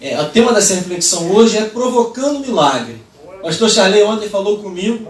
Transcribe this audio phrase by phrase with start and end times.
[0.00, 3.02] É, o tema dessa reflexão hoje é provocando milagre.
[3.22, 5.06] O pastor Charley ontem falou comigo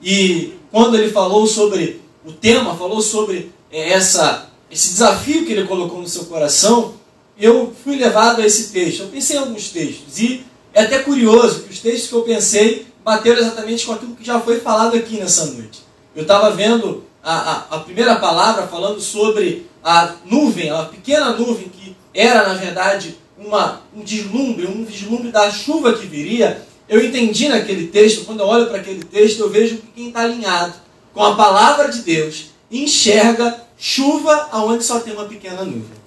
[0.00, 5.66] e quando ele falou sobre o tema, falou sobre é, essa, esse desafio que ele
[5.66, 6.94] colocou no seu coração,
[7.36, 9.02] eu fui levado a esse texto.
[9.02, 12.86] Eu pensei em alguns textos e é até curioso que os textos que eu pensei
[13.04, 15.82] bateram exatamente com aquilo que já foi falado aqui nessa noite.
[16.14, 21.68] Eu estava vendo a, a, a, primeira palavra falando sobre a nuvem, a pequena nuvem
[21.68, 26.62] que era, na verdade, uma, um deslumbre, um vislumbre da chuva que viria.
[26.88, 30.22] Eu entendi naquele texto, quando eu olho para aquele texto, eu vejo que quem está
[30.22, 30.74] alinhado
[31.14, 35.98] com a palavra de Deus enxerga chuva aonde só tem uma pequena nuvem.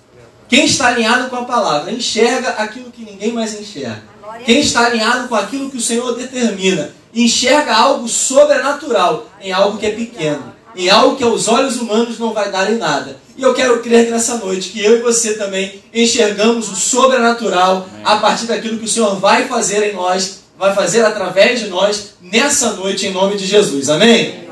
[0.50, 4.04] Quem está alinhado com a palavra enxerga aquilo que ninguém mais enxerga.
[4.46, 9.86] Quem está alinhado com aquilo que o Senhor determina enxerga algo sobrenatural em algo que
[9.86, 13.18] é pequeno, em algo que aos olhos humanos não vai dar em nada.
[13.42, 17.90] E eu quero crer que nessa noite, que eu e você também enxergamos o sobrenatural
[18.04, 22.14] a partir daquilo que o Senhor vai fazer em nós, vai fazer através de nós
[22.22, 23.90] nessa noite, em nome de Jesus.
[23.90, 24.48] Amém?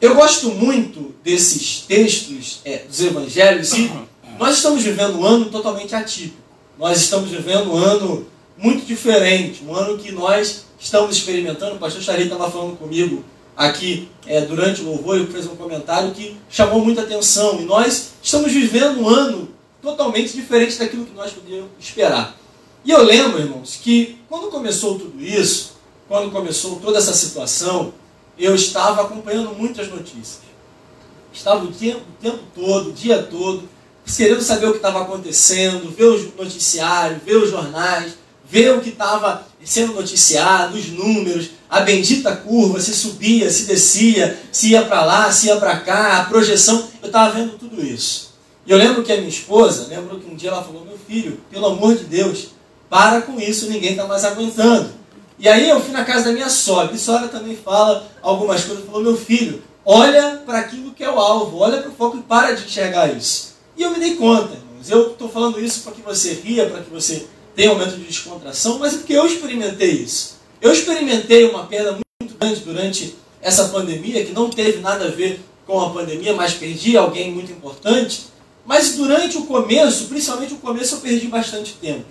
[0.00, 3.90] Eu gosto muito desses textos é, dos evangelhos e
[4.38, 6.36] nós estamos vivendo um ano totalmente atípico.
[6.78, 11.74] Nós estamos vivendo um ano muito diferente, um ano que nós estamos experimentando.
[11.74, 13.24] O pastor Chari estava falando comigo
[13.56, 17.60] aqui é, durante o louvor, ele fez um comentário que chamou muita atenção.
[17.60, 19.48] E nós estamos vivendo um ano
[19.80, 22.36] totalmente diferente daquilo que nós podíamos esperar.
[22.84, 25.76] E eu lembro, irmãos, que quando começou tudo isso,
[26.08, 27.92] quando começou toda essa situação,
[28.38, 30.46] eu estava acompanhando muitas notícias.
[31.32, 33.68] Estava o tempo, o tempo todo, o dia todo,
[34.16, 38.14] querendo saber o que estava acontecendo, ver os noticiários, ver os jornais,
[38.48, 44.38] ver o que estava sendo noticiado, os números, a bendita curva, se subia, se descia,
[44.52, 46.88] se ia para lá, se ia para cá, a projeção.
[47.02, 48.34] Eu estava vendo tudo isso.
[48.66, 51.40] E eu lembro que a minha esposa, lembro que um dia ela falou: Meu filho,
[51.50, 52.48] pelo amor de Deus,
[52.88, 54.90] para com isso, ninguém está mais aguentando.
[55.38, 58.64] E aí eu fui na casa da minha sogra, e a sogra também fala algumas
[58.64, 62.16] coisas, falou: Meu filho, olha para aquilo que é o alvo, olha para o foco
[62.18, 63.54] e para de enxergar isso.
[63.76, 64.90] E eu me dei conta, irmãos.
[64.90, 68.78] Eu estou falando isso para que você ria, para que você tem momento de descontração,
[68.78, 70.35] mas é porque eu experimentei isso.
[70.60, 75.40] Eu experimentei uma perda muito grande durante essa pandemia, que não teve nada a ver
[75.66, 78.28] com a pandemia, mas perdi alguém muito importante.
[78.64, 82.04] Mas durante o começo, principalmente o começo, eu perdi bastante tempo.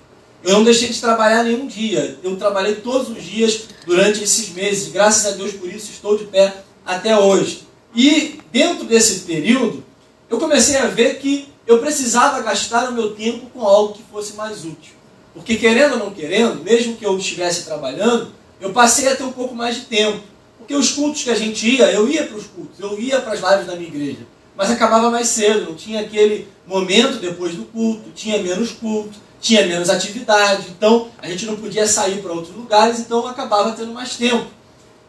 [0.43, 2.19] Eu não deixei de trabalhar nenhum dia.
[2.21, 4.91] Eu trabalhei todos os dias durante esses meses.
[4.91, 6.53] Graças a Deus por isso estou de pé
[6.85, 7.63] até hoje.
[7.95, 9.83] E dentro desse período,
[10.29, 14.33] eu comecei a ver que eu precisava gastar o meu tempo com algo que fosse
[14.33, 14.93] mais útil.
[15.35, 19.33] Porque querendo ou não querendo, mesmo que eu estivesse trabalhando, eu passei a ter um
[19.33, 20.21] pouco mais de tempo.
[20.57, 23.33] Porque os cultos que a gente ia, eu ia para os cultos, eu ia para
[23.33, 24.25] as lives da minha igreja.
[24.55, 29.67] Mas acabava mais cedo, não tinha aquele momento depois do culto, tinha menos culto, tinha
[29.67, 30.67] menos atividade.
[30.69, 34.47] Então a gente não podia sair para outros lugares, então acabava tendo mais tempo.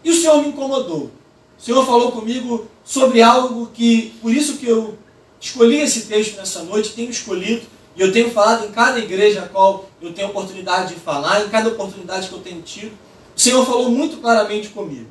[0.04, 1.10] E o Senhor me incomodou.
[1.58, 4.98] O Senhor falou comigo sobre algo que, por isso que eu
[5.40, 7.62] escolhi esse texto nessa noite, tenho escolhido,
[7.96, 11.48] e eu tenho falado em cada igreja a qual eu tenho oportunidade de falar, em
[11.48, 12.92] cada oportunidade que eu tenho tido.
[13.34, 15.10] O Senhor falou muito claramente comigo.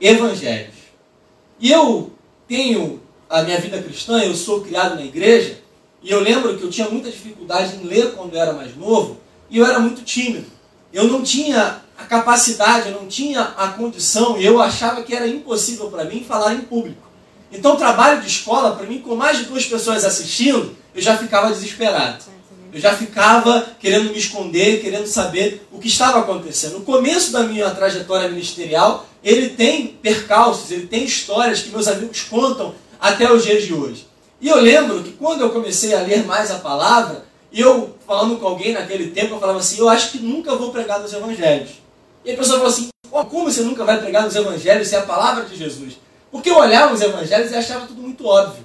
[0.00, 0.74] Evangelhos.
[1.60, 2.10] E eu
[2.48, 5.58] tenho a minha vida cristã, eu sou criado na igreja,
[6.02, 9.18] e eu lembro que eu tinha muita dificuldade em ler quando eu era mais novo,
[9.50, 10.46] e eu era muito tímido.
[10.92, 15.26] Eu não tinha a capacidade, eu não tinha a condição, e eu achava que era
[15.26, 17.02] impossível para mim falar em público.
[17.52, 21.52] Então, trabalho de escola, para mim, com mais de duas pessoas assistindo, eu já ficava
[21.52, 22.24] desesperado.
[22.72, 26.78] Eu já ficava querendo me esconder, querendo saber o que estava acontecendo.
[26.78, 32.22] No começo da minha trajetória ministerial, ele tem percalços, ele tem histórias que meus amigos
[32.22, 34.06] contam até os dias de hoje.
[34.40, 38.46] E eu lembro que quando eu comecei a ler mais a palavra, eu, falando com
[38.46, 41.70] alguém naquele tempo, eu falava assim: eu acho que nunca vou pregar nos evangelhos.
[42.24, 45.02] E a pessoa falou assim: como você nunca vai pregar nos evangelhos se é a
[45.02, 45.98] palavra de Jesus?
[46.30, 48.64] Porque eu olhava os evangelhos e achava tudo muito óbvio.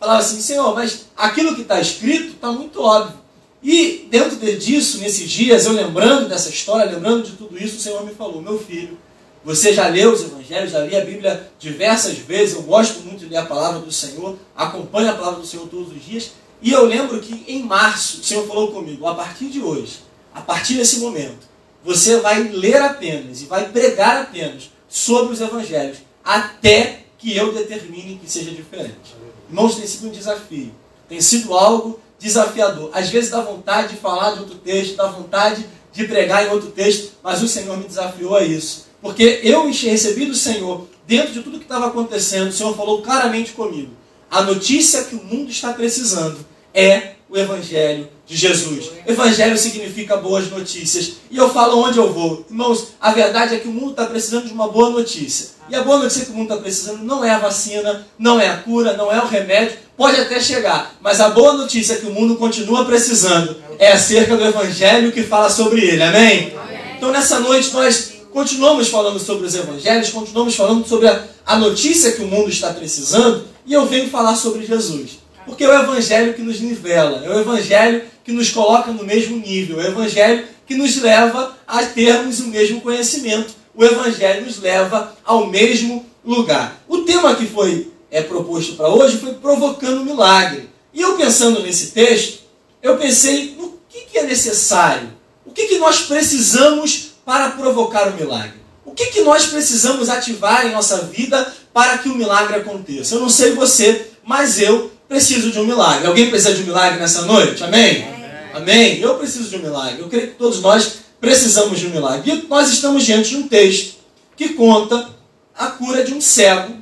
[0.00, 3.20] Falava assim, Senhor, mas aquilo que está escrito está muito óbvio.
[3.62, 8.02] E dentro disso, nesses dias, eu lembrando dessa história, lembrando de tudo isso, o Senhor
[8.06, 8.96] me falou, meu filho,
[9.44, 13.26] você já leu os evangelhos, já li a Bíblia diversas vezes, eu gosto muito de
[13.26, 16.32] ler a palavra do Senhor, acompanho a palavra do Senhor todos os dias,
[16.62, 20.00] e eu lembro que em março o Senhor falou comigo, a partir de hoje,
[20.34, 21.46] a partir desse momento,
[21.84, 28.18] você vai ler apenas e vai pregar apenas sobre os evangelhos, até que eu determine
[28.22, 29.14] que seja diferente.
[29.50, 30.72] Irmãos, tem sido um desafio.
[31.08, 32.90] Tem sido algo desafiador.
[32.94, 36.70] Às vezes dá vontade de falar de outro texto, dá vontade de pregar em outro
[36.70, 38.86] texto, mas o Senhor me desafiou a isso.
[39.02, 43.52] Porque eu recebi do Senhor, dentro de tudo que estava acontecendo, o Senhor falou claramente
[43.52, 43.90] comigo.
[44.30, 46.38] A notícia que o mundo está precisando
[46.72, 48.92] é o Evangelho de Jesus.
[49.04, 51.14] Evangelho significa boas notícias.
[51.28, 52.46] E eu falo onde eu vou.
[52.48, 55.48] Irmãos, a verdade é que o mundo está precisando de uma boa notícia.
[55.68, 58.48] E a boa notícia que o mundo está precisando não é a vacina, não é
[58.48, 59.76] a cura, não é o remédio.
[59.96, 64.44] Pode até chegar, mas a boa notícia que o mundo continua precisando é acerca do
[64.44, 66.02] Evangelho que fala sobre ele.
[66.02, 66.54] Amém?
[66.96, 72.12] Então nessa noite nós continuamos falando sobre os Evangelhos, continuamos falando sobre a, a notícia
[72.12, 73.44] que o mundo está precisando.
[73.66, 75.18] E eu venho falar sobre Jesus.
[75.44, 79.36] Porque é o Evangelho que nos nivela, é o Evangelho que nos coloca no mesmo
[79.36, 85.16] nível, o Evangelho que nos leva a termos o mesmo conhecimento, o Evangelho nos leva
[85.24, 86.80] ao mesmo lugar.
[86.86, 90.70] O tema que foi é, proposto para hoje foi provocando milagre.
[90.94, 92.44] E eu pensando nesse texto,
[92.80, 95.08] eu pensei no que, que é necessário,
[95.44, 98.60] o que, que nós precisamos para provocar o milagre.
[98.84, 103.16] O que, que nós precisamos ativar em nossa vida para que o milagre aconteça?
[103.16, 106.06] Eu não sei você, mas eu preciso de um milagre.
[106.06, 107.64] Alguém precisa de um milagre nessa noite?
[107.64, 108.19] Amém?
[108.54, 108.98] Amém?
[108.98, 110.00] Eu preciso de um milagre.
[110.00, 112.30] Eu creio que todos nós precisamos de um milagre.
[112.30, 113.96] E nós estamos diante de um texto
[114.36, 115.10] que conta
[115.54, 116.74] a cura de um cego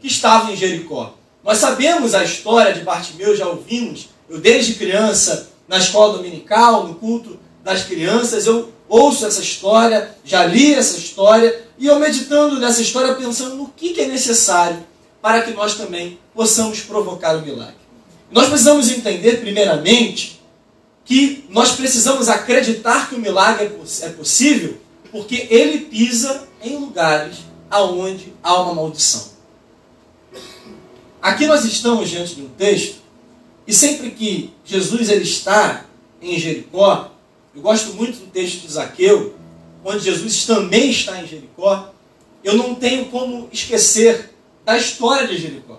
[0.00, 1.14] que estava em Jericó.
[1.42, 4.08] Nós sabemos a história de Bartimeu, já ouvimos.
[4.28, 10.44] Eu, desde criança, na escola dominical, no culto das crianças, eu ouço essa história, já
[10.44, 14.84] li essa história, e eu meditando nessa história, pensando no que é necessário
[15.20, 17.76] para que nós também possamos provocar o milagre.
[18.30, 20.37] Nós precisamos entender, primeiramente,
[21.08, 24.76] que nós precisamos acreditar que o milagre é, é possível,
[25.10, 27.38] porque ele pisa em lugares
[27.70, 29.28] aonde há uma maldição.
[31.22, 32.98] Aqui nós estamos diante de um texto,
[33.66, 35.86] e sempre que Jesus ele está
[36.20, 37.10] em Jericó,
[37.56, 39.34] eu gosto muito do texto de Zaqueu,
[39.82, 41.90] onde Jesus também está em Jericó,
[42.44, 45.78] eu não tenho como esquecer da história de Jericó.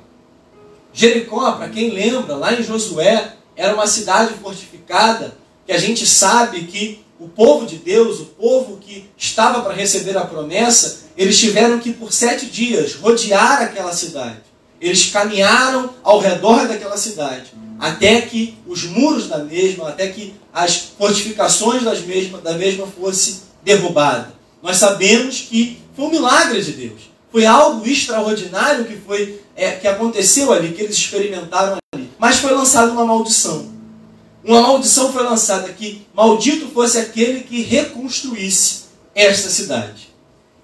[0.91, 5.35] Jericó, para quem lembra, lá em Josué, era uma cidade fortificada,
[5.65, 10.17] que a gente sabe que o povo de Deus, o povo que estava para receber
[10.17, 14.39] a promessa, eles tiveram que, por sete dias, rodear aquela cidade.
[14.79, 20.77] Eles caminharam ao redor daquela cidade, até que os muros da mesma, até que as
[20.97, 24.31] fortificações das mesma, da mesma fosse derrubada.
[24.63, 27.01] Nós sabemos que foi um milagre de Deus.
[27.29, 31.77] Foi algo extraordinário que foi é, que aconteceu ali, que eles experimentaram.
[32.19, 33.69] Mas foi lançada uma maldição.
[34.44, 38.83] Uma maldição foi lançada que maldito fosse aquele que reconstruísse
[39.16, 40.10] esta cidade.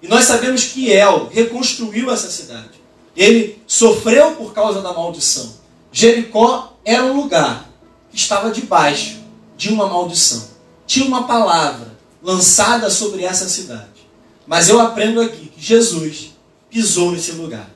[0.02, 2.70] E nós sabemos que El reconstruiu essa cidade.
[3.16, 5.54] Ele sofreu por causa da maldição.
[5.90, 7.70] Jericó era um lugar
[8.10, 9.16] que estava debaixo
[9.56, 10.46] de uma maldição.
[10.86, 14.06] Tinha uma palavra lançada sobre essa cidade.
[14.46, 16.32] Mas eu aprendo aqui que Jesus
[16.70, 17.70] pisou nesse lugar.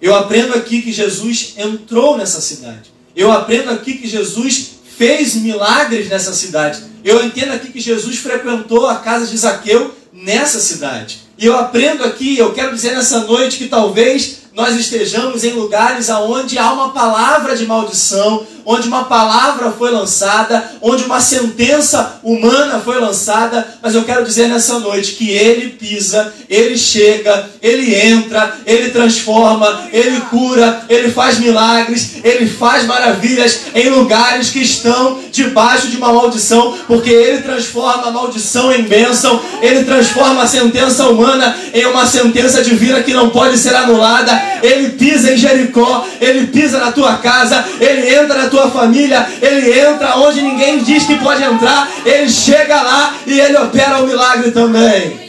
[0.00, 2.93] Eu aprendo aqui que Jesus entrou nessa cidade.
[3.16, 6.82] Eu aprendo aqui que Jesus fez milagres nessa cidade.
[7.04, 11.18] Eu entendo aqui que Jesus frequentou a casa de Zaqueu nessa cidade.
[11.36, 16.08] E eu aprendo aqui, eu quero dizer nessa noite que talvez nós estejamos em lugares
[16.08, 22.80] onde há uma palavra de maldição, onde uma palavra foi lançada, onde uma sentença humana
[22.84, 28.56] foi lançada, mas eu quero dizer nessa noite que ele pisa, ele chega, ele entra,
[28.66, 35.88] ele transforma, ele cura, ele faz milagres, ele faz maravilhas em lugares que estão debaixo
[35.88, 41.56] de uma maldição, porque ele transforma a maldição em bênção, ele transforma a sentença humana
[41.72, 44.40] em uma sentença divina que não pode ser anulada.
[44.62, 49.78] Ele pisa em Jericó, ele pisa na tua casa, ele entra na tua família, ele
[49.78, 54.06] entra onde ninguém diz que pode entrar, ele chega lá e ele opera o um
[54.06, 55.24] milagre também.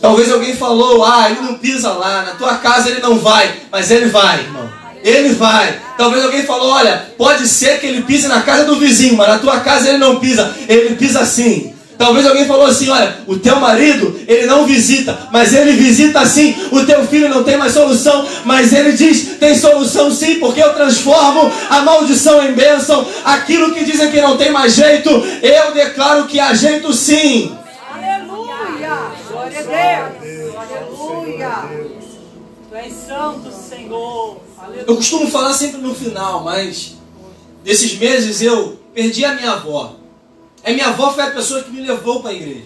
[0.00, 3.90] Talvez alguém falou, ah, ele não pisa lá, na tua casa ele não vai, mas
[3.90, 4.70] ele vai, irmão.
[5.02, 5.78] Ele vai.
[5.98, 9.38] Talvez alguém falou, olha, pode ser que ele pise na casa do vizinho, mas na
[9.38, 10.54] tua casa ele não pisa.
[10.66, 11.73] Ele pisa sim.
[11.96, 16.54] Talvez alguém falou assim: olha, o teu marido, ele não visita, mas ele visita sim.
[16.70, 20.74] O teu filho não tem mais solução, mas ele diz: tem solução sim, porque eu
[20.74, 23.06] transformo a maldição em bênção.
[23.24, 27.56] Aquilo que dizem que não tem mais jeito, eu declaro que há jeito sim.
[27.92, 29.12] Aleluia!
[29.30, 30.54] Glória a Deus!
[30.56, 31.50] Aleluia!
[32.68, 34.40] Tu és santo, Senhor.
[34.58, 34.84] Aleluia.
[34.86, 36.94] Eu costumo falar sempre no final, mas
[37.62, 39.94] desses meses eu perdi a minha avó.
[40.64, 42.64] A minha avó foi a pessoa que me levou para a igreja.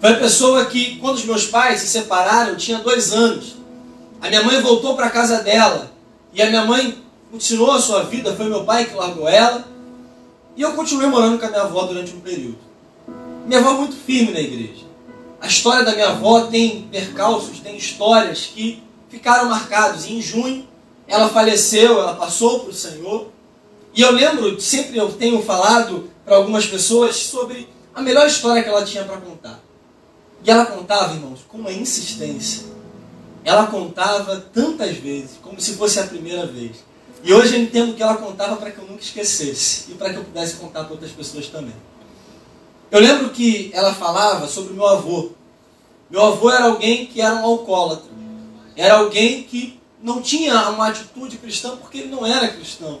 [0.00, 3.54] Foi a pessoa que, quando os meus pais se separaram, eu tinha dois anos.
[4.20, 5.92] A minha mãe voltou para a casa dela.
[6.34, 6.98] E a minha mãe
[7.30, 9.64] continuou a sua vida, foi meu pai que largou ela.
[10.56, 12.58] E eu continuei morando com a minha avó durante um período.
[13.46, 14.84] Minha avó é muito firme na igreja.
[15.40, 20.04] A história da minha avó tem percalços, tem histórias que ficaram marcados.
[20.06, 20.66] E em junho,
[21.06, 23.28] ela faleceu, ela passou para o Senhor.
[23.94, 28.68] E eu lembro, sempre eu tenho falado para algumas pessoas sobre a melhor história que
[28.68, 29.60] ela tinha para contar.
[30.44, 32.66] E ela contava, irmãos, com uma insistência.
[33.44, 36.84] Ela contava tantas vezes, como se fosse a primeira vez.
[37.24, 40.16] E hoje eu entendo que ela contava para que eu nunca esquecesse e para que
[40.16, 41.74] eu pudesse contar para outras pessoas também.
[42.90, 45.30] Eu lembro que ela falava sobre meu avô.
[46.10, 48.10] Meu avô era alguém que era um alcoólatra.
[48.76, 53.00] Era alguém que não tinha uma atitude cristã porque ele não era cristão.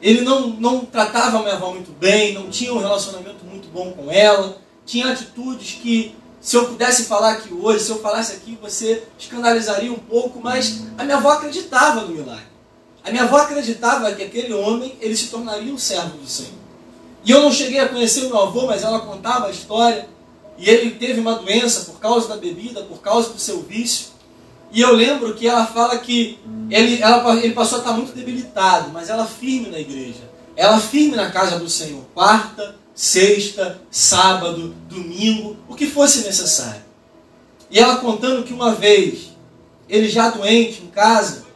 [0.00, 3.92] Ele não, não tratava a minha avó muito bem, não tinha um relacionamento muito bom
[3.92, 8.56] com ela, tinha atitudes que, se eu pudesse falar aqui hoje, se eu falasse aqui,
[8.60, 12.46] você escandalizaria um pouco, mas a minha avó acreditava no milagre.
[13.02, 16.52] A minha avó acreditava que aquele homem ele se tornaria um servo do Senhor.
[17.24, 20.08] E eu não cheguei a conhecer o meu avô, mas ela contava a história.
[20.56, 24.08] E ele teve uma doença por causa da bebida, por causa do seu vício.
[24.70, 26.38] E eu lembro que ela fala que
[26.70, 30.28] ele, ela, ele passou a estar muito debilitado, mas ela firme na igreja.
[30.54, 32.04] Ela firme na casa do Senhor.
[32.14, 36.82] Quarta, sexta, sábado, domingo, o que fosse necessário.
[37.70, 39.30] E ela contando que uma vez,
[39.88, 41.46] ele já doente em casa,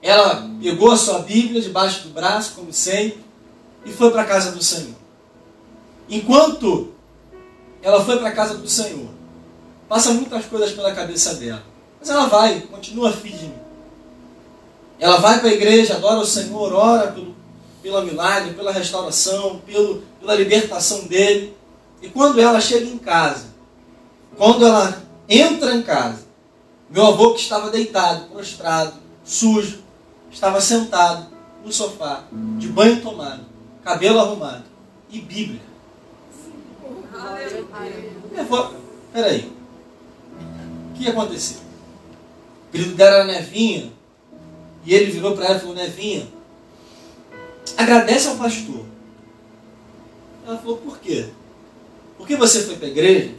[0.00, 3.24] ela pegou a sua Bíblia debaixo do braço, como sempre,
[3.84, 4.94] e foi para a casa do Senhor.
[6.08, 6.92] Enquanto
[7.82, 9.08] ela foi para a casa do Senhor,
[9.88, 11.64] passa muitas coisas pela cabeça dela.
[12.00, 13.54] Mas ela vai, continua firme.
[14.98, 17.34] Ela vai para a igreja, adora o Senhor, ora pelo,
[17.82, 21.56] pela milagre, pela restauração, pelo, pela libertação dele.
[22.00, 23.46] E quando ela chega em casa,
[24.36, 26.24] quando ela entra em casa,
[26.88, 29.80] meu avô que estava deitado, prostrado, sujo,
[30.30, 31.26] estava sentado
[31.64, 32.24] no sofá,
[32.58, 33.44] de banho tomado,
[33.82, 34.64] cabelo arrumado
[35.10, 35.60] e Bíblia.
[38.30, 38.72] Minha avó,
[39.12, 39.52] peraí.
[40.90, 41.65] O que aconteceu?
[42.76, 43.90] Apelido dela era Nevinha.
[44.84, 46.28] E ele virou para ela e falou: Nevinha,
[47.74, 48.84] agradece ao pastor.
[50.46, 51.26] Ela falou: por quê?
[52.18, 53.30] Porque você foi para a igreja,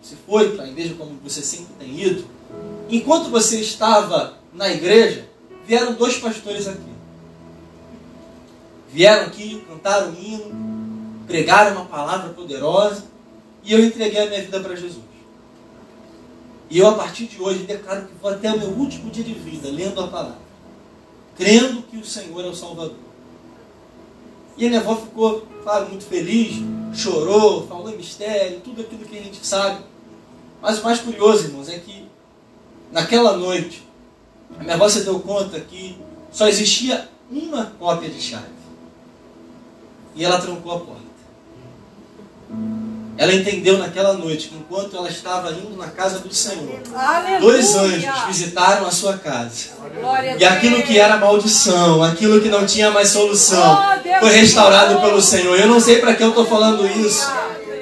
[0.00, 2.24] você foi para a igreja como você sempre tem ido.
[2.88, 5.28] Enquanto você estava na igreja,
[5.66, 6.94] vieram dois pastores aqui.
[8.92, 13.04] Vieram aqui, cantaram um hino, pregaram uma palavra poderosa
[13.64, 15.02] e eu entreguei a minha vida para Jesus.
[16.70, 19.34] E eu, a partir de hoje, declaro que vou até o meu último dia de
[19.34, 20.38] vida lendo a palavra,
[21.36, 22.96] crendo que o Senhor é o Salvador.
[24.56, 26.62] E a minha avó ficou, claro, muito feliz,
[26.94, 29.84] chorou, falou em mistério, tudo aquilo que a gente sabe.
[30.62, 32.06] Mas o mais curioso, irmãos, é que
[32.92, 33.86] naquela noite,
[34.58, 35.98] a minha avó se deu conta que
[36.32, 38.54] só existia uma cópia de chave.
[40.14, 41.03] E ela trancou a porta.
[43.16, 47.40] Ela entendeu naquela noite que enquanto ela estava indo na casa do Senhor, Aleluia.
[47.40, 49.68] dois anjos visitaram a sua casa.
[50.38, 55.20] E aquilo que era maldição, aquilo que não tinha mais solução, oh, foi restaurado pelo
[55.22, 55.58] Senhor.
[55.58, 57.30] Eu não sei para que eu estou falando isso.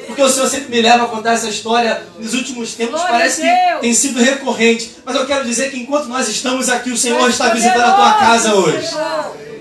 [0.06, 3.80] Porque o Senhor sempre me leva a contar essa história nos últimos tempos, parece que
[3.80, 4.96] tem sido recorrente.
[5.06, 8.12] Mas eu quero dizer que enquanto nós estamos aqui, o Senhor está visitando a tua
[8.14, 8.90] casa hoje.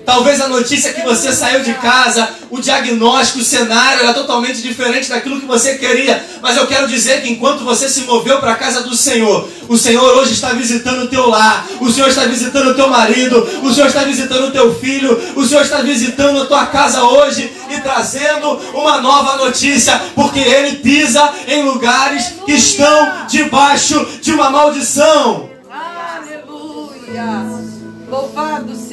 [0.04, 5.08] Talvez a notícia que você saiu de casa, o diagnóstico, o cenário era totalmente diferente
[5.08, 6.24] daquilo que você queria.
[6.42, 9.78] Mas eu quero dizer que enquanto você se moveu para a casa do Senhor, o
[9.78, 13.72] Senhor hoje está visitando o teu lar, o Senhor está visitando o teu marido, o
[13.72, 17.80] Senhor está visitando o teu filho, o Senhor está visitando a tua casa hoje e
[17.80, 25.48] trazendo uma nova notícia, porque Ele pisa em lugares que estão debaixo de uma maldição.
[25.70, 27.62] Aleluia!
[28.10, 28.91] Louvado seja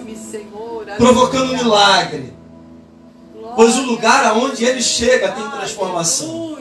[0.00, 0.86] nome, Senhor.
[0.96, 2.32] Provocando milagre.
[3.54, 6.56] Pois o lugar aonde ele chega tem transformação.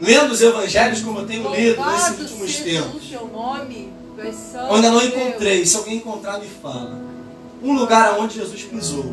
[0.00, 3.02] Lendo os evangelhos como eu tenho lido nesses últimos tempos.
[3.12, 5.66] Eu ainda não encontrei.
[5.66, 6.98] Se alguém encontrar, me fala.
[7.62, 9.12] Um lugar aonde Jesus pisou.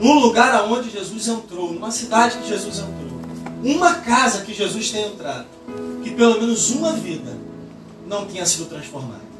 [0.00, 1.72] Um lugar aonde Jesus entrou.
[1.72, 3.20] Numa cidade que Jesus entrou.
[3.62, 5.46] Uma casa que Jesus tem entrado.
[6.02, 7.36] Que pelo menos uma vida
[8.06, 9.31] não tenha sido transformada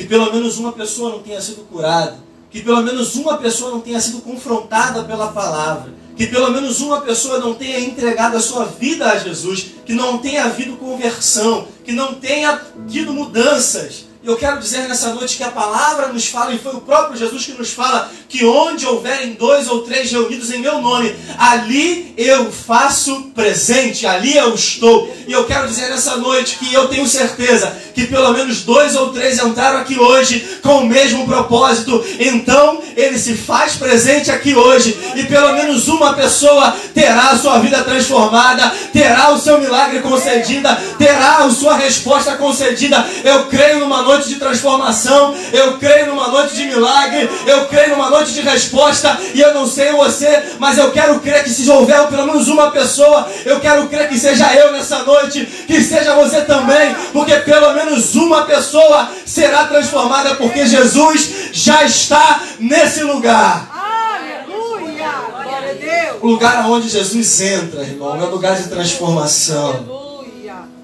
[0.00, 2.16] que pelo menos uma pessoa não tenha sido curada,
[2.50, 7.02] que pelo menos uma pessoa não tenha sido confrontada pela palavra, que pelo menos uma
[7.02, 11.92] pessoa não tenha entregado a sua vida a Jesus, que não tenha havido conversão, que
[11.92, 14.06] não tenha tido mudanças.
[14.22, 17.18] E eu quero dizer nessa noite que a palavra nos fala, e foi o próprio
[17.18, 22.12] Jesus que nos fala, que onde houverem dois ou três reunidos em meu nome, ali
[22.18, 25.10] eu faço presente, ali eu estou.
[25.26, 29.08] E eu quero dizer nessa noite que eu tenho certeza que pelo menos dois ou
[29.08, 32.04] três entraram aqui hoje com o mesmo propósito.
[32.18, 37.58] Então ele se faz presente aqui hoje e pelo menos uma pessoa terá a sua
[37.58, 43.04] vida transformada, terá o seu milagre concedida, terá a sua resposta concedida.
[43.24, 48.10] Eu creio numa noite de transformação, eu creio numa noite de milagre, eu creio numa
[48.10, 52.06] noite de resposta, e eu não sei você, mas eu quero crer que se houver
[52.08, 56.42] pelo menos uma pessoa, eu quero crer que seja eu nessa noite, que seja você
[56.42, 63.68] também, porque pelo menos uma pessoa será transformada, porque Jesus já está nesse lugar.
[63.72, 65.10] Aleluia!
[65.30, 66.18] Glória a Deus!
[66.22, 70.00] O lugar onde Jesus entra, irmão, é um lugar de transformação.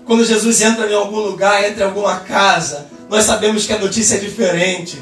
[0.06, 4.16] Quando Jesus entra em algum lugar, entra em alguma casa, nós sabemos que a notícia
[4.16, 5.00] é diferente.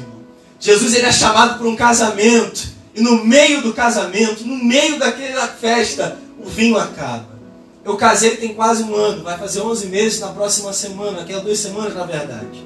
[0.59, 2.75] Jesus ele é chamado para um casamento.
[2.93, 7.35] E no meio do casamento, no meio daquela festa, o vinho acaba.
[7.83, 11.39] Eu casei tem quase um ano, vai fazer 11 meses na próxima semana, daqui a
[11.39, 12.65] duas semanas na verdade.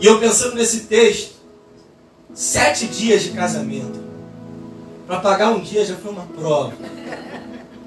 [0.00, 1.34] E eu pensando nesse texto,
[2.32, 4.02] sete dias de casamento.
[5.06, 6.72] Para pagar um dia já foi uma prova.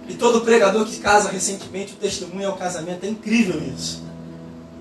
[0.08, 4.07] E todo pregador que casa recentemente, o testemunho ao casamento, é incrível isso.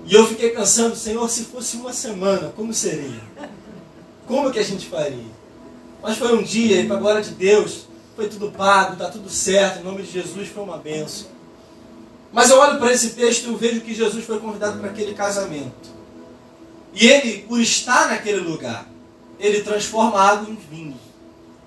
[0.07, 3.21] E eu fiquei pensando, Senhor, se fosse uma semana, como seria?
[4.25, 5.35] Como que a gente faria?
[6.01, 9.29] Mas foi um dia, e para a glória de Deus, foi tudo pago, está tudo
[9.29, 11.27] certo, em nome de Jesus foi uma benção.
[12.31, 15.89] Mas eu olho para esse texto e vejo que Jesus foi convidado para aquele casamento.
[16.93, 18.87] E ele, por estar naquele lugar,
[19.37, 20.99] ele transforma água em vinho.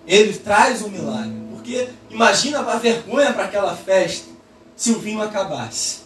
[0.06, 1.37] Ele traz um milagre.
[1.52, 4.28] Porque imagina a vergonha para aquela festa
[4.75, 6.00] se o vinho acabasse.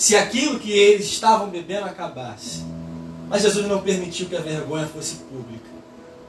[0.00, 2.62] Se aquilo que eles estavam bebendo acabasse.
[3.28, 5.68] Mas Jesus não permitiu que a vergonha fosse pública.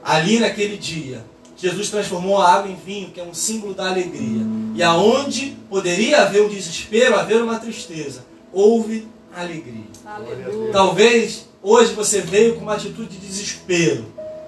[0.04, 1.24] Ali naquele dia,
[1.56, 4.44] Jesus transformou a água em vinho, que é um símbolo da alegria.
[4.74, 9.86] E aonde poderia haver um desespero, haver uma tristeza, houve alegria.
[10.04, 10.70] Aleluia!
[10.70, 14.04] Talvez hoje você veio com uma atitude de desespero,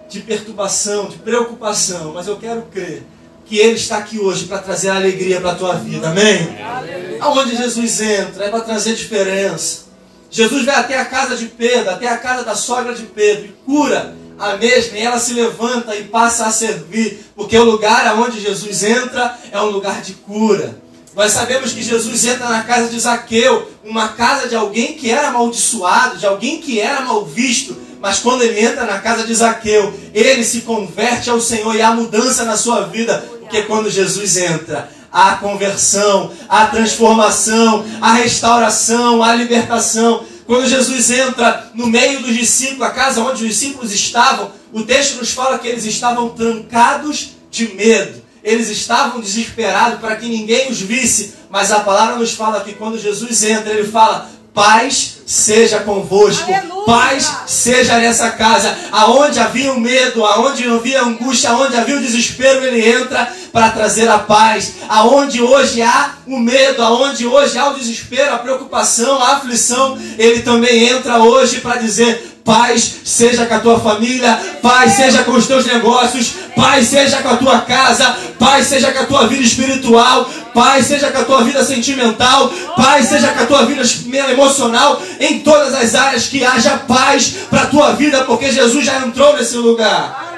[0.07, 3.02] de perturbação, de preocupação, mas eu quero crer
[3.44, 6.56] que Ele está aqui hoje para trazer alegria para a tua vida, amém?
[6.62, 7.18] Aleluia!
[7.20, 9.84] Aonde Jesus entra é para trazer diferença.
[10.30, 13.52] Jesus vai até a casa de Pedro, até a casa da sogra de Pedro e
[13.64, 18.40] cura a mesma, e ela se levanta e passa a servir, porque o lugar aonde
[18.40, 20.76] Jesus entra é um lugar de cura.
[21.14, 25.28] Nós sabemos que Jesus entra na casa de Zaqueu, uma casa de alguém que era
[25.28, 29.94] amaldiçoado, de alguém que era mal visto, mas quando ele entra na casa de Zaqueu,
[30.12, 34.90] ele se converte ao Senhor e há mudança na sua vida, porque quando Jesus entra,
[35.12, 40.24] há conversão, há transformação, há restauração, há libertação.
[40.46, 45.18] Quando Jesus entra no meio dos discípulos, a casa onde os discípulos estavam, o texto
[45.18, 48.22] nos fala que eles estavam trancados de medo.
[48.42, 52.98] Eles estavam desesperados para que ninguém os visse, mas a palavra nos fala que quando
[52.98, 56.87] Jesus entra, ele fala: Paz seja convosco, Aleluia!
[56.87, 58.77] paz seja nessa casa.
[58.93, 64.09] Aonde havia o medo, aonde havia angústia, aonde havia o desespero, ele entra para trazer
[64.09, 64.75] a paz.
[64.88, 70.43] Aonde hoje há o medo, aonde hoje há o desespero, a preocupação, a aflição, ele
[70.43, 75.46] também entra hoje para dizer: Paz seja com a tua família, paz seja com os
[75.46, 80.28] teus negócios, paz seja com a tua casa, paz seja com a tua vida espiritual,
[80.52, 83.83] paz seja com a tua vida sentimental, paz seja com a tua vida
[84.30, 88.98] emocional, em todas as áreas que haja paz para a tua vida, porque Jesus já
[88.98, 90.35] entrou nesse lugar.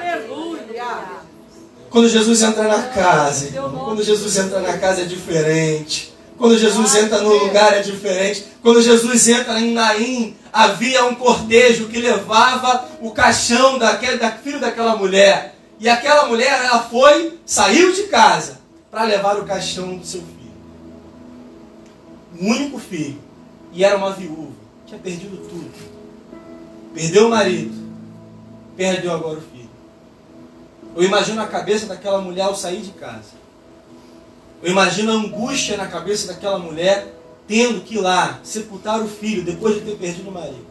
[1.89, 6.16] Quando Jesus entra na casa, irmão, quando Jesus entra na casa é diferente.
[6.37, 8.45] Quando Jesus entra no lugar é diferente.
[8.61, 14.59] Quando Jesus entra em Naim, havia um cortejo que levava o caixão daquele, da filho
[14.59, 15.55] daquela mulher.
[15.79, 18.59] E aquela mulher, ela foi, saiu de casa
[18.91, 20.37] para levar o caixão do seu filho.
[22.39, 23.19] O único filho.
[23.73, 24.53] E era uma viúva.
[24.85, 25.71] Tinha perdido tudo.
[26.93, 27.75] Perdeu o marido.
[28.75, 29.69] Perdeu agora o filho.
[30.95, 33.36] Eu imagino a cabeça daquela mulher ao sair de casa.
[34.61, 37.13] Eu imagino a angústia na cabeça daquela mulher
[37.47, 40.65] tendo que ir lá sepultar o filho depois de ter perdido o marido.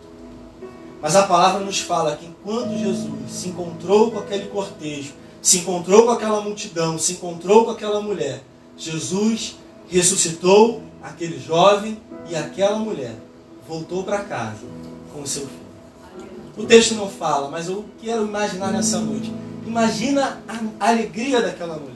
[1.00, 6.04] Mas a palavra nos fala que quando Jesus se encontrou com aquele cortejo, se encontrou
[6.04, 8.42] com aquela multidão, se encontrou com aquela mulher,
[8.76, 9.56] Jesus
[9.88, 13.14] ressuscitou aquele jovem e aquela mulher
[13.68, 14.64] voltou para casa
[15.12, 15.66] com o seu filho.
[16.56, 19.32] O texto não fala, mas eu quero imaginar nessa noite.
[19.66, 20.42] Imagina
[20.78, 21.95] a alegria daquela mulher.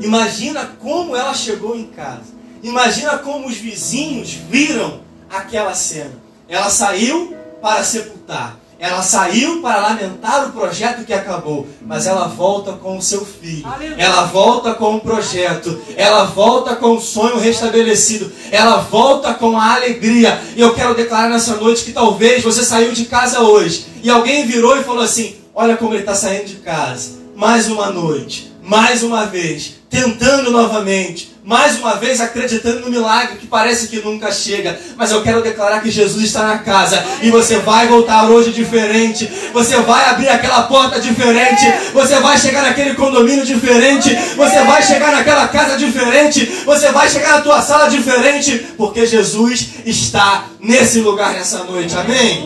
[0.00, 2.36] Imagina como ela chegou em casa.
[2.62, 6.12] Imagina como os vizinhos viram aquela cena.
[6.48, 8.58] Ela saiu para sepultar.
[8.78, 13.66] Ela saiu para lamentar o projeto que acabou, mas ela volta com o seu filho.
[13.96, 15.80] Ela volta com o projeto.
[15.96, 18.30] Ela volta com o sonho restabelecido.
[18.50, 20.38] Ela volta com a alegria.
[20.54, 24.46] E eu quero declarar nessa noite que talvez você saiu de casa hoje e alguém
[24.46, 27.12] virou e falou assim: Olha como ele está saindo de casa.
[27.34, 33.46] Mais uma noite, mais uma vez, tentando novamente, mais uma vez acreditando no milagre que
[33.46, 34.76] parece que nunca chega.
[34.96, 39.30] Mas eu quero declarar que Jesus está na casa e você vai voltar hoje diferente.
[39.52, 41.62] Você vai abrir aquela porta diferente.
[41.94, 44.12] Você vai chegar naquele condomínio diferente.
[44.36, 46.44] Você vai chegar naquela casa diferente.
[46.66, 48.66] Você vai chegar na tua sala diferente.
[48.76, 51.96] Porque Jesus está nesse lugar nessa noite.
[51.96, 52.42] Amém?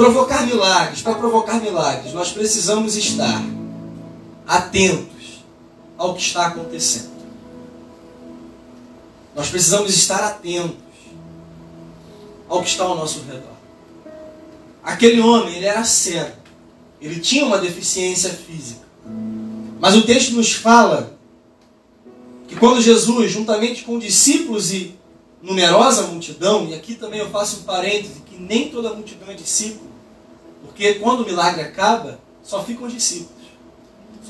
[0.00, 1.02] Provocar milagres.
[1.02, 3.42] Para provocar milagres, nós precisamos estar
[4.46, 5.44] atentos
[5.98, 7.10] ao que está acontecendo.
[9.36, 10.78] Nós precisamos estar atentos
[12.48, 13.52] ao que está ao nosso redor.
[14.82, 16.36] Aquele homem, ele era cego.
[16.98, 18.86] Ele tinha uma deficiência física.
[19.78, 21.14] Mas o texto nos fala
[22.48, 24.94] que quando Jesus, juntamente com discípulos e
[25.42, 29.89] numerosa multidão, e aqui também eu faço um parêntese, que nem toda multidão é discípulo,
[30.62, 33.40] porque quando o milagre acaba, só ficam os discípulos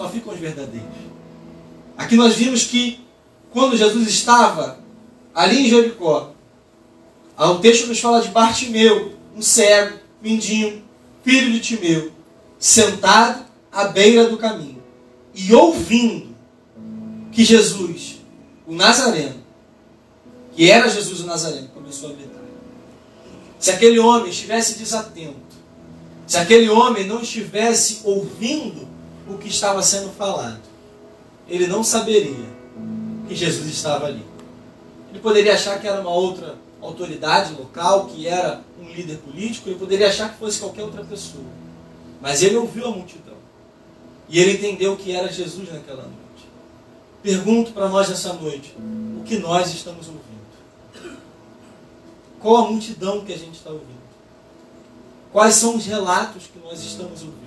[0.01, 0.89] só ficam os verdadeiros.
[1.97, 3.01] Aqui nós vimos que
[3.51, 4.79] quando Jesus estava
[5.35, 6.33] ali em Jericó,
[7.37, 10.83] o texto nos fala de Bartimeu, um cego, mendigo,
[11.23, 12.13] filho de Timeu,
[12.59, 14.83] sentado à beira do caminho
[15.35, 16.35] e ouvindo
[17.31, 18.21] que Jesus,
[18.67, 19.41] o Nazareno,
[20.57, 22.41] que era Jesus o Nazareno, começou a gritar.
[23.59, 25.50] Se aquele homem estivesse desatento,
[26.31, 28.87] se aquele homem não estivesse ouvindo
[29.29, 30.61] o que estava sendo falado,
[31.49, 32.47] ele não saberia
[33.27, 34.25] que Jesus estava ali.
[35.11, 39.79] Ele poderia achar que era uma outra autoridade local, que era um líder político, ele
[39.81, 41.43] poderia achar que fosse qualquer outra pessoa.
[42.21, 43.35] Mas ele ouviu a multidão.
[44.29, 46.49] E ele entendeu que era Jesus naquela noite.
[47.25, 48.73] Pergunto para nós nessa noite:
[49.19, 51.19] o que nós estamos ouvindo?
[52.39, 54.00] Qual a multidão que a gente está ouvindo?
[55.33, 57.41] Quais são os relatos que nós estamos ouvindo?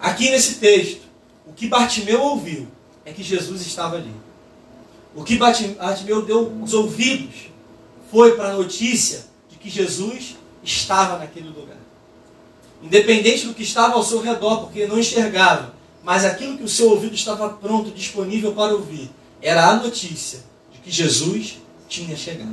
[0.00, 1.02] Aqui nesse texto,
[1.46, 2.66] o que Bartimeu ouviu
[3.04, 4.14] é que Jesus estava ali.
[5.14, 7.50] O que Bartimeu deu os ouvidos
[8.10, 11.76] foi para a notícia de que Jesus estava naquele lugar.
[12.82, 16.90] Independente do que estava ao seu redor, porque não enxergava, mas aquilo que o seu
[16.90, 20.40] ouvido estava pronto, disponível para ouvir, era a notícia
[20.72, 22.50] de que Jesus tinha chegado.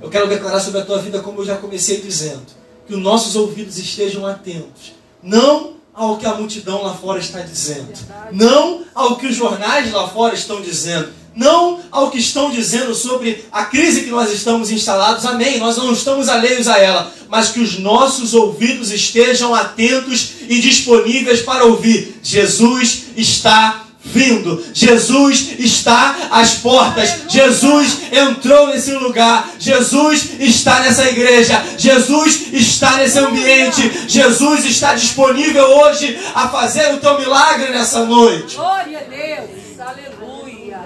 [0.00, 2.59] Eu quero declarar sobre a tua vida, como eu já comecei dizendo,
[2.90, 7.88] que os nossos ouvidos estejam atentos, não ao que a multidão lá fora está dizendo,
[8.32, 13.44] não ao que os jornais lá fora estão dizendo, não ao que estão dizendo sobre
[13.52, 17.60] a crise que nós estamos instalados, amém, nós não estamos alheios a ela, mas que
[17.60, 24.64] os nossos ouvidos estejam atentos e disponíveis para ouvir: Jesus está vindo.
[24.72, 27.24] Jesus está às portas.
[27.28, 29.50] Jesus entrou nesse lugar.
[29.58, 31.62] Jesus está nessa igreja.
[31.76, 34.08] Jesus está nesse ambiente.
[34.08, 38.56] Jesus está disponível hoje a fazer o teu milagre nessa noite.
[38.56, 39.80] Glória a Deus.
[39.80, 40.80] Aleluia.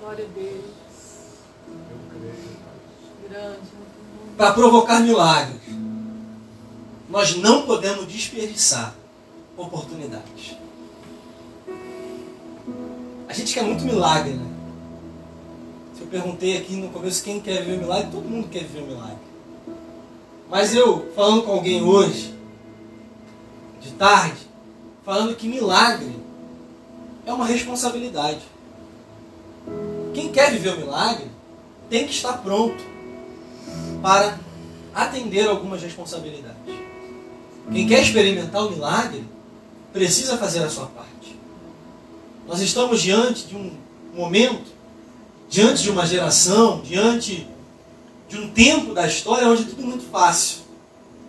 [0.00, 0.62] Glória a Deus.
[3.28, 3.58] Grande.
[4.36, 5.60] Para provocar milagres,
[7.08, 8.94] nós não podemos desperdiçar
[9.56, 10.61] oportunidades.
[13.32, 14.46] A gente quer muito milagre, né?
[15.94, 18.82] Se eu perguntei aqui no começo quem quer ver o milagre, todo mundo quer ver
[18.82, 19.16] o milagre.
[20.50, 22.34] Mas eu, falando com alguém hoje,
[23.80, 24.36] de tarde,
[25.02, 26.14] falando que milagre
[27.24, 28.42] é uma responsabilidade.
[30.12, 31.30] Quem quer viver o milagre
[31.88, 32.84] tem que estar pronto
[34.02, 34.38] para
[34.94, 36.74] atender algumas responsabilidades.
[37.72, 39.24] Quem quer experimentar o milagre
[39.90, 41.21] precisa fazer a sua parte.
[42.46, 43.72] Nós estamos diante de um
[44.14, 44.72] momento,
[45.48, 47.46] diante de uma geração, diante
[48.28, 50.62] de um tempo da história onde tudo é muito fácil.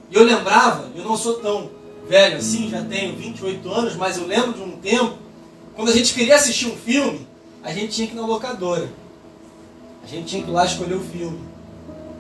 [0.10, 1.70] E eu lembrava, eu não sou tão
[2.08, 5.18] velho assim, já tenho 28 anos, mas eu lembro de um tempo,
[5.76, 7.28] quando a gente queria assistir um filme,
[7.64, 8.90] a gente tinha que ir na locadora.
[10.04, 11.40] A gente tinha que ir lá escolher o filme.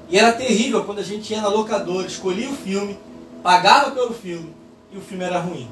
[0.09, 2.97] E era terrível quando a gente ia na locadora, escolhia o filme,
[3.41, 4.53] pagava pelo filme
[4.91, 5.67] e o filme era ruim.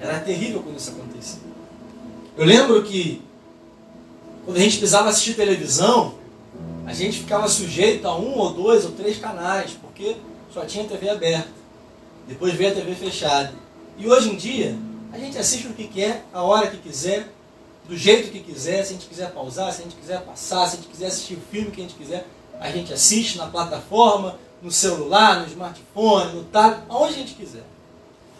[0.00, 1.40] Era terrível quando isso acontecia.
[2.36, 3.22] Eu lembro que
[4.44, 6.14] quando a gente precisava assistir televisão,
[6.86, 10.16] a gente ficava sujeito a um ou dois ou três canais, porque
[10.52, 11.50] só tinha TV aberta.
[12.26, 13.52] Depois veio a TV fechada.
[13.98, 14.76] E hoje em dia,
[15.12, 17.28] a gente assiste o que quer, a hora que quiser,
[17.88, 20.74] do jeito que quiser, se a gente quiser pausar, se a gente quiser passar, se
[20.74, 22.26] a gente quiser assistir o filme que a gente quiser,
[22.60, 27.64] a gente assiste na plataforma, no celular, no smartphone, no tablet, aonde a gente quiser.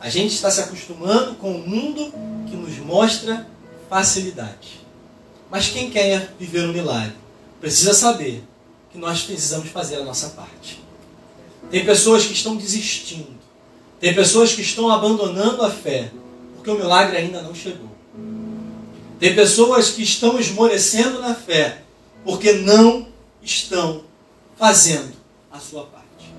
[0.01, 2.13] A gente está se acostumando com um mundo
[2.49, 3.47] que nos mostra
[3.91, 4.81] facilidade.
[5.51, 7.17] Mas quem quer viver um milagre
[7.61, 8.45] precisa saber
[8.93, 10.83] que nós precisamos fazer a nossa parte.
[11.71, 13.37] Tem pessoas que estão desistindo.
[13.99, 16.11] Tem pessoas que estão abandonando a fé
[16.55, 17.89] porque o milagre ainda não chegou.
[19.19, 21.83] Tem pessoas que estão esmorecendo na fé
[22.25, 23.09] porque não
[23.43, 24.05] estão
[24.57, 25.13] fazendo
[25.51, 26.33] a sua parte.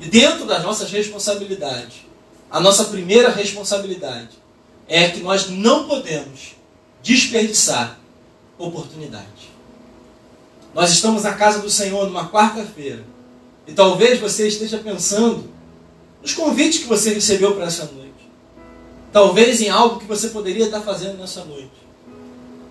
[0.00, 2.02] E dentro das nossas responsabilidades,
[2.52, 4.36] a nossa primeira responsabilidade
[4.86, 6.54] é que nós não podemos
[7.02, 7.98] desperdiçar
[8.58, 9.50] oportunidade.
[10.74, 13.02] Nós estamos na casa do Senhor numa quarta-feira
[13.66, 15.50] e talvez você esteja pensando
[16.20, 18.12] nos convites que você recebeu para essa noite.
[19.10, 21.70] Talvez em algo que você poderia estar fazendo nessa noite.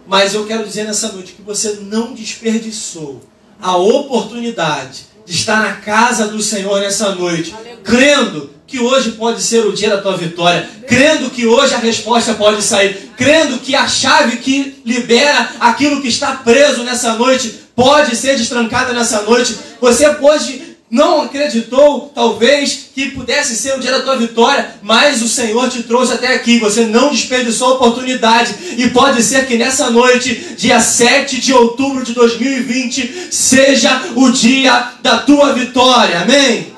[0.05, 3.19] Mas eu quero dizer nessa noite que você não desperdiçou
[3.59, 9.65] a oportunidade de estar na casa do Senhor nessa noite, crendo que hoje pode ser
[9.65, 13.87] o dia da tua vitória, crendo que hoje a resposta pode sair, crendo que a
[13.87, 19.57] chave que libera aquilo que está preso nessa noite pode ser destrancada nessa noite.
[19.81, 25.27] Você pode não acreditou, talvez, que pudesse ser o dia da tua vitória, mas o
[25.27, 26.59] Senhor te trouxe até aqui.
[26.59, 28.53] Você não desperdiçou a oportunidade.
[28.77, 34.91] E pode ser que nessa noite, dia 7 de outubro de 2020, seja o dia
[35.01, 36.23] da tua vitória.
[36.23, 36.73] Amém?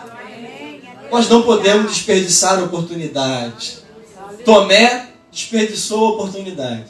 [1.13, 3.77] Nós não podemos desperdiçar a oportunidade.
[4.43, 6.87] Tomé desperdiçou a oportunidade.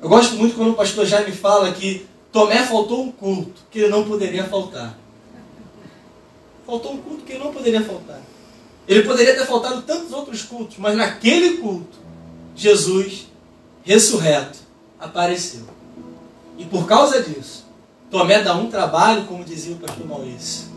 [0.00, 3.88] Eu gosto muito quando o pastor Jaime fala que Tomé faltou um culto que ele
[3.88, 4.98] não poderia faltar.
[6.66, 8.22] Faltou um culto que não poderia faltar.
[8.88, 11.98] Ele poderia ter faltado tantos outros cultos, mas naquele culto,
[12.56, 13.26] Jesus,
[13.82, 14.60] ressurreto,
[14.98, 15.66] apareceu.
[16.56, 17.66] E por causa disso,
[18.10, 20.71] Tomé dá um trabalho, como dizia o pastor Maurício.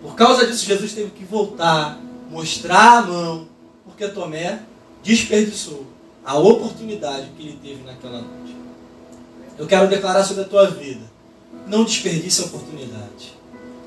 [0.00, 3.48] Por causa disso, Jesus teve que voltar, mostrar a mão,
[3.84, 4.60] porque Tomé
[5.02, 5.86] desperdiçou
[6.24, 8.56] a oportunidade que ele teve naquela noite.
[9.56, 11.00] Eu quero declarar sobre a tua vida.
[11.66, 13.36] Não desperdice a oportunidade.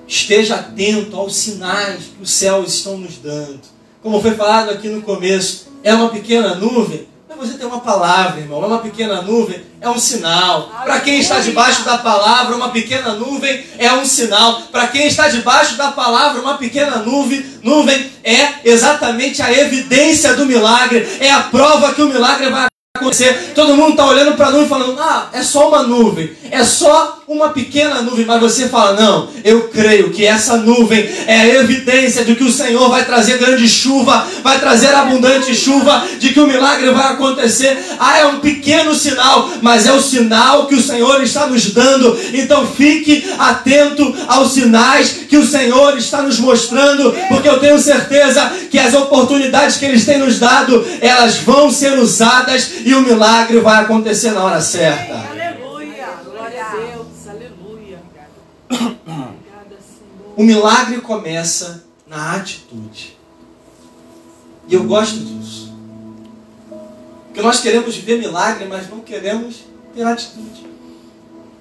[0.07, 3.61] Esteja atento aos sinais que os céus estão nos dando.
[4.03, 7.07] Como foi falado aqui no começo, é uma pequena nuvem,
[7.41, 8.63] você tem uma palavra, irmão.
[8.63, 10.69] É uma pequena nuvem, é um sinal.
[10.83, 14.61] Para quem está debaixo da palavra, uma pequena nuvem é um sinal.
[14.71, 20.45] Para quem está debaixo da palavra, uma pequena nuvem, nuvem é exatamente a evidência do
[20.45, 22.67] milagre, é a prova que o milagre vai
[23.01, 23.51] acontecer.
[23.55, 27.19] Todo mundo está olhando para a nuvem falando: ah, é só uma nuvem, é só
[27.27, 28.25] uma pequena nuvem.
[28.25, 32.51] Mas você fala: não, eu creio que essa nuvem é a evidência de que o
[32.51, 37.77] Senhor vai trazer grande chuva, vai trazer abundante chuva, de que o milagre vai acontecer.
[37.99, 42.17] Ah, é um pequeno sinal, mas é o sinal que o Senhor está nos dando.
[42.33, 48.51] Então fique atento aos sinais que o Senhor está nos mostrando, porque eu tenho certeza
[48.69, 53.59] que as oportunidades que Ele tem nos dado, elas vão ser usadas e o milagre
[53.59, 55.13] vai acontecer na hora certa.
[55.13, 56.07] Aleluia.
[56.23, 57.27] Glória a Deus.
[57.27, 57.99] Aleluia.
[60.35, 63.17] O milagre começa na atitude.
[64.67, 65.73] E eu gosto disso.
[67.27, 70.65] Porque nós queremos ver milagre, mas não queremos ter atitude.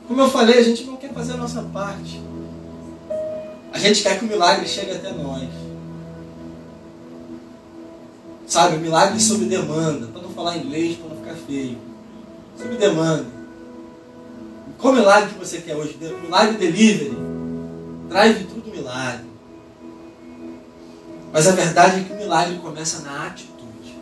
[0.08, 2.20] Como eu falei, a gente não quer fazer a nossa parte.
[3.72, 5.48] A gente quer que o milagre chegue até nós.
[8.46, 11.78] Sabe, o milagre sob demanda falar inglês para não ficar feio.
[12.56, 13.26] Sob demanda.
[14.78, 15.96] Qual milagre que você quer hoje?
[16.22, 17.16] Milagre delivery.
[18.08, 19.26] Drive tudo milagre.
[21.32, 23.96] Mas a verdade é que o milagre começa na atitude.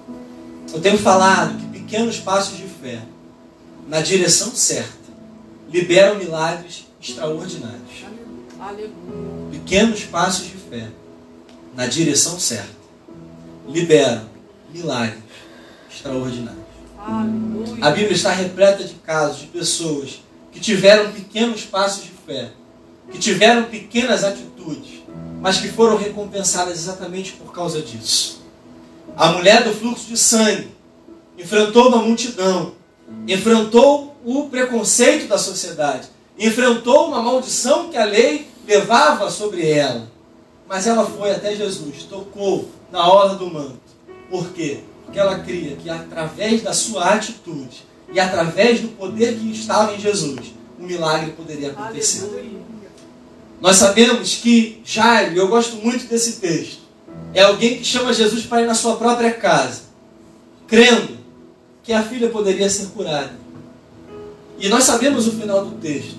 [0.73, 3.03] Eu tenho falado que pequenos passos de fé,
[3.87, 4.93] na direção certa,
[5.71, 8.05] liberam milagres extraordinários.
[8.59, 8.93] Aleluia.
[9.51, 10.89] Pequenos passos de fé,
[11.75, 12.69] na direção certa,
[13.69, 14.27] liberam
[14.73, 15.23] milagres
[15.91, 16.58] extraordinários.
[17.81, 22.51] A Bíblia está repleta de casos de pessoas que tiveram pequenos passos de fé,
[23.11, 25.03] que tiveram pequenas atitudes,
[25.41, 28.43] mas que foram recompensadas exatamente por causa disso.
[29.17, 30.69] A mulher do fluxo de sangue
[31.39, 32.73] enfrentou uma multidão,
[33.27, 40.09] enfrentou o preconceito da sociedade, enfrentou uma maldição que a lei levava sobre ela.
[40.69, 43.79] Mas ela foi até Jesus, tocou na hora do manto.
[44.29, 44.81] Por quê?
[45.09, 49.99] Porque ela cria que através da sua atitude e através do poder que estava em
[49.99, 52.25] Jesus, um milagre poderia acontecer.
[52.25, 52.61] Aleluia.
[53.59, 56.81] Nós sabemos que Jairo, eu gosto muito desse texto,
[57.33, 59.85] é alguém que chama Jesus para ir na sua própria casa,
[60.67, 61.17] crendo
[61.83, 63.33] que a filha poderia ser curada.
[64.59, 66.19] E nós sabemos o final do texto.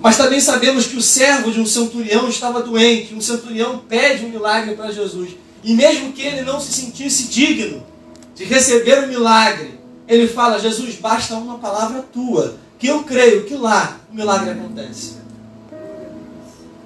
[0.00, 3.14] Mas também sabemos que o servo de um centurião estava doente.
[3.14, 5.30] Um centurião pede um milagre para Jesus.
[5.64, 7.90] E mesmo que ele não se sentisse digno
[8.34, 13.54] de receber o milagre, ele fala: Jesus, basta uma palavra tua, que eu creio que
[13.54, 15.22] lá o milagre acontece.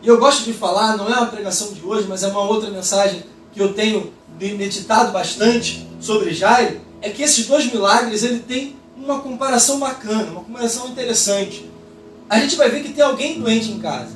[0.03, 2.71] E eu gosto de falar, não é uma pregação de hoje, mas é uma outra
[2.71, 8.77] mensagem que eu tenho meditado bastante sobre Jairo é que esses dois milagres ele tem
[8.97, 11.69] uma comparação bacana, uma comparação interessante.
[12.29, 14.11] A gente vai ver que tem alguém doente em casa.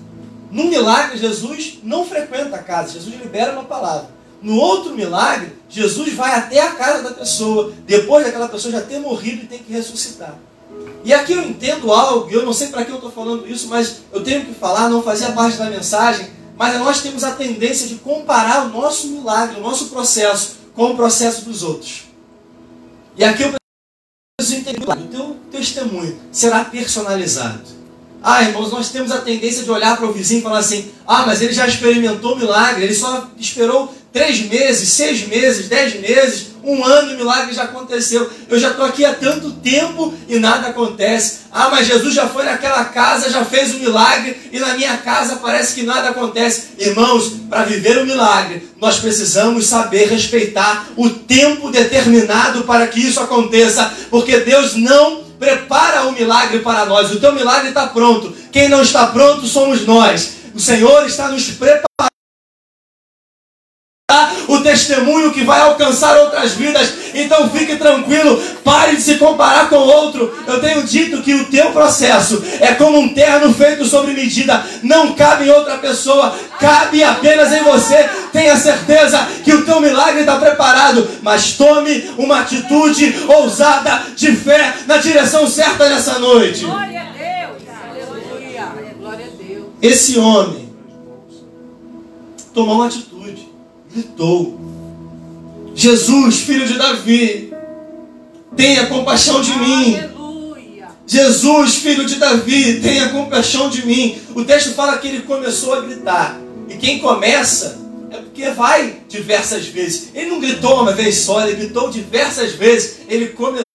[0.51, 4.11] No milagre, Jesus não frequenta a casa, Jesus libera uma palavra.
[4.43, 8.99] No outro milagre, Jesus vai até a casa da pessoa, depois daquela pessoa já ter
[8.99, 10.39] morrido e tem que ressuscitar.
[11.05, 14.03] E aqui eu entendo algo, eu não sei para que eu estou falando isso, mas
[14.13, 17.97] eu tenho que falar, não fazia parte da mensagem, mas nós temos a tendência de
[17.97, 22.05] comparar o nosso milagre, o nosso processo, com o processo dos outros.
[23.17, 23.53] E aqui eu
[24.39, 27.80] preciso entender, o teu testemunho será personalizado.
[28.23, 31.25] Ah, irmãos, nós temos a tendência de olhar para o vizinho e falar assim: ah,
[31.27, 36.85] mas ele já experimentou milagre, ele só esperou três meses, seis meses, dez meses, um
[36.85, 38.29] ano, o milagre já aconteceu.
[38.49, 41.41] Eu já estou aqui há tanto tempo e nada acontece.
[41.51, 45.37] Ah, mas Jesus já foi naquela casa, já fez um milagre e na minha casa
[45.37, 46.71] parece que nada acontece.
[46.79, 53.01] Irmãos, para viver o um milagre, nós precisamos saber respeitar o tempo determinado para que
[53.01, 57.11] isso aconteça, porque Deus não prepara o milagre para nós.
[57.11, 58.37] O teu milagre está pronto.
[58.53, 60.35] Quem não está pronto somos nós.
[60.55, 61.90] O Senhor está nos preparando
[64.63, 66.93] testemunho que vai alcançar outras vidas.
[67.15, 70.33] Então fique tranquilo, pare de se comparar com outro.
[70.47, 75.13] Eu tenho dito que o teu processo é como um terno feito sobre medida, não
[75.15, 78.09] cabe em outra pessoa, cabe apenas em você.
[78.33, 84.75] Tenha certeza que o teu milagre está preparado, mas tome uma atitude ousada de fé
[84.87, 86.65] na direção certa nessa noite.
[86.65, 88.69] Glória a Deus, aleluia,
[88.99, 89.65] glória a Deus.
[89.83, 90.71] Esse homem
[92.55, 93.10] tomou uma atitude
[93.93, 94.59] gritou:
[95.75, 97.53] Jesus, filho de Davi,
[98.57, 99.99] tenha compaixão de mim.
[101.07, 104.17] Jesus, filho de Davi, tenha compaixão de mim.
[104.35, 106.39] O texto fala que ele começou a gritar.
[106.69, 107.81] E quem começa
[108.13, 110.11] é porque vai diversas vezes.
[110.15, 113.01] Ele não gritou uma vez só, ele gritou diversas vezes.
[113.09, 113.70] Ele começou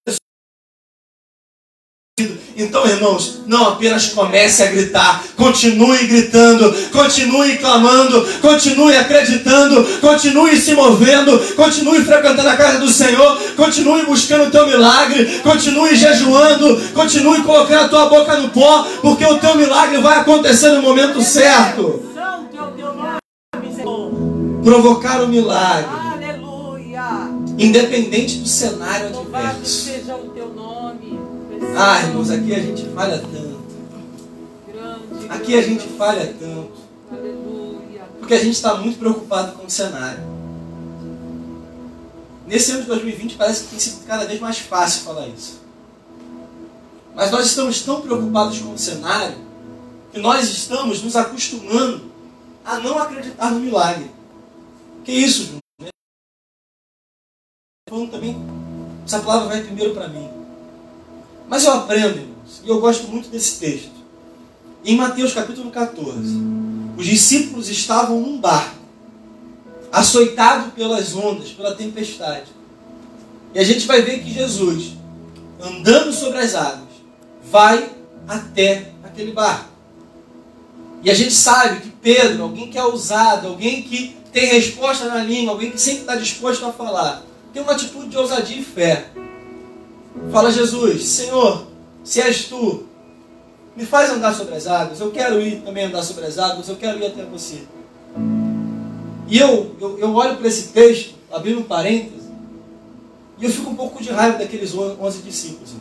[2.56, 10.74] então, irmãos, não apenas comece a gritar, continue gritando, continue clamando, continue acreditando, continue se
[10.74, 17.44] movendo, continue frequentando a casa do Senhor, continue buscando o teu milagre, continue jejuando, continue
[17.44, 22.02] colocando a tua boca no pó, porque o teu milagre vai acontecer no momento certo.
[24.64, 26.06] Provocar o milagre.
[27.58, 29.90] Independente do cenário adverso.
[31.78, 33.66] Ah, irmãos, aqui a gente falha tanto.
[35.30, 36.72] Aqui a gente falha tanto.
[38.18, 40.24] Porque a gente está muito preocupado com o cenário.
[42.48, 45.60] Nesse ano de 2020 parece que tem sido cada vez mais fácil falar isso.
[47.14, 49.38] Mas nós estamos tão preocupados com o cenário
[50.14, 52.10] que nós estamos nos acostumando
[52.64, 54.10] a não acreditar no milagre.
[55.04, 55.92] Que isso, Júnior?
[57.90, 58.38] Falando também,
[59.06, 60.35] essa palavra vai primeiro para mim.
[61.48, 63.92] Mas eu aprendo, irmãos, e eu gosto muito desse texto.
[64.84, 66.36] Em Mateus capítulo 14,
[66.98, 68.76] os discípulos estavam num barco,
[69.92, 72.48] açoitado pelas ondas, pela tempestade.
[73.54, 74.94] E a gente vai ver que Jesus,
[75.62, 76.90] andando sobre as águas,
[77.50, 77.90] vai
[78.28, 79.70] até aquele barco.
[81.04, 85.24] E a gente sabe que Pedro, alguém que é ousado, alguém que tem resposta na
[85.24, 89.10] língua, alguém que sempre está disposto a falar, tem uma atitude de ousadia e fé.
[90.32, 91.66] Fala Jesus, Senhor,
[92.04, 92.86] se és tu,
[93.76, 95.00] me faz andar sobre as águas.
[95.00, 97.64] Eu quero ir também andar sobre as águas, eu quero ir até você.
[99.28, 102.30] E eu, eu, eu olho para esse texto, abrindo um parêntese,
[103.38, 105.72] e eu fico um pouco de raiva daqueles 11 discípulos.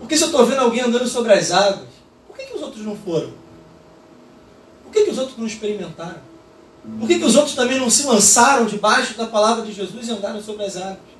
[0.00, 1.88] Porque se eu estou vendo alguém andando sobre as águas,
[2.26, 3.32] por que, que os outros não foram?
[4.84, 6.20] Por que, que os outros não experimentaram?
[6.98, 10.10] Por que, que os outros também não se lançaram debaixo da palavra de Jesus e
[10.10, 11.13] andaram sobre as águas?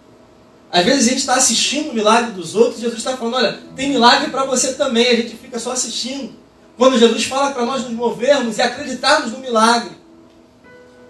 [0.74, 3.90] Às vezes a gente está assistindo o milagre dos outros, Jesus está falando, olha, tem
[3.90, 6.32] milagre para você também, a gente fica só assistindo.
[6.76, 9.92] Quando Jesus fala para nós nos movermos e acreditarmos no milagre.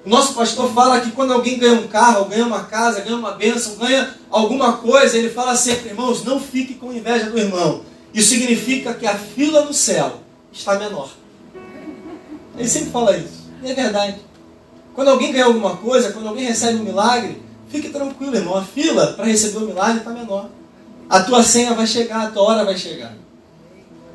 [0.04, 3.30] O nosso pastor fala que quando alguém ganha um carro, ganha uma casa, ganha uma
[3.30, 7.84] bênção, ganha alguma coisa, ele fala sempre, irmãos, não fique com inveja do irmão.
[8.12, 10.20] Isso significa que a fila no céu
[10.52, 11.08] está menor.
[12.58, 13.50] Ele sempre fala isso.
[13.62, 14.16] E é verdade.
[14.94, 18.56] Quando alguém ganha alguma coisa, quando alguém recebe um milagre, Fique tranquilo, irmão.
[18.56, 20.48] A fila para receber o milagre está menor.
[21.08, 23.14] A tua senha vai chegar, a tua hora vai chegar.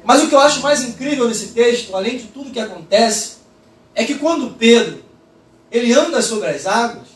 [0.03, 3.37] Mas o que eu acho mais incrível nesse texto, além de tudo que acontece,
[3.93, 5.03] é que quando Pedro
[5.71, 7.07] ele anda sobre as águas,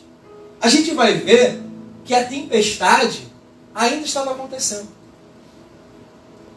[0.60, 1.60] a gente vai ver
[2.04, 3.26] que a tempestade
[3.74, 4.88] ainda estava acontecendo.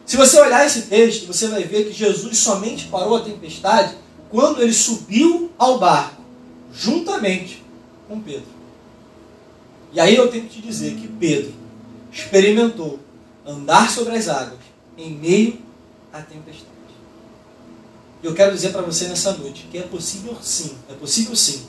[0.06, 3.94] Se você olhar esse texto, você vai ver que Jesus somente parou a tempestade
[4.30, 6.22] quando ele subiu ao barco,
[6.72, 7.62] juntamente
[8.08, 8.57] com Pedro.
[9.92, 11.52] E aí eu tenho que te dizer que Pedro
[12.12, 12.98] experimentou
[13.46, 14.58] andar sobre as águas
[14.96, 15.58] em meio
[16.12, 16.66] à tempestade.
[18.22, 21.62] E eu quero dizer para você nessa noite que é possível sim, é possível sim,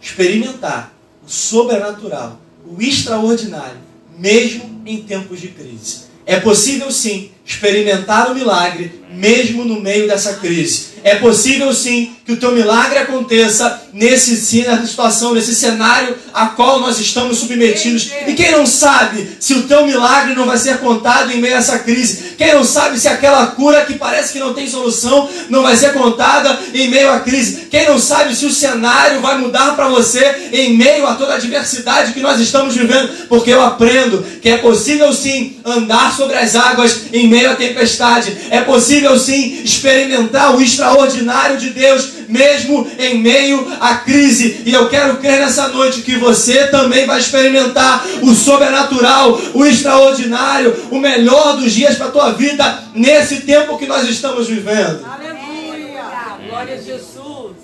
[0.00, 0.94] experimentar
[1.26, 3.80] o sobrenatural, o extraordinário,
[4.16, 6.06] mesmo em tempos de crise.
[6.24, 10.96] É possível sim experimentar o milagre mesmo no meio dessa crise.
[11.02, 16.80] É possível sim que o teu milagre aconteça nesse, nessa situação, nesse cenário a qual
[16.80, 18.10] nós estamos submetidos.
[18.26, 21.58] E quem não sabe se o teu milagre não vai ser contado em meio a
[21.58, 22.34] essa crise?
[22.36, 25.92] Quem não sabe se aquela cura que parece que não tem solução não vai ser
[25.92, 27.68] contada em meio à crise?
[27.70, 31.36] Quem não sabe se o cenário vai mudar para você em meio a toda a
[31.36, 33.28] adversidade que nós estamos vivendo?
[33.28, 38.34] Porque eu aprendo que é possível sim andar sobre as águas em meio à tempestade.
[38.50, 44.62] É possível sim experimentar o extraordinário de Deus mesmo em meio à crise.
[44.64, 50.74] E eu quero crer nessa noite que você também vai experimentar o sobrenatural, o extraordinário,
[50.90, 55.04] o melhor dos dias para a tua vida nesse tempo que nós estamos vivendo.
[55.04, 56.04] Aleluia.
[56.48, 57.56] Glória a Jesus.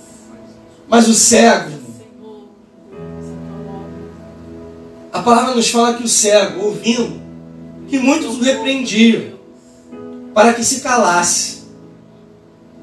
[0.89, 1.71] Mas o cego,
[5.13, 7.21] a palavra nos fala que o cego, ouvindo,
[7.89, 9.33] que muitos o repreendiam,
[10.35, 11.63] para que se calasse,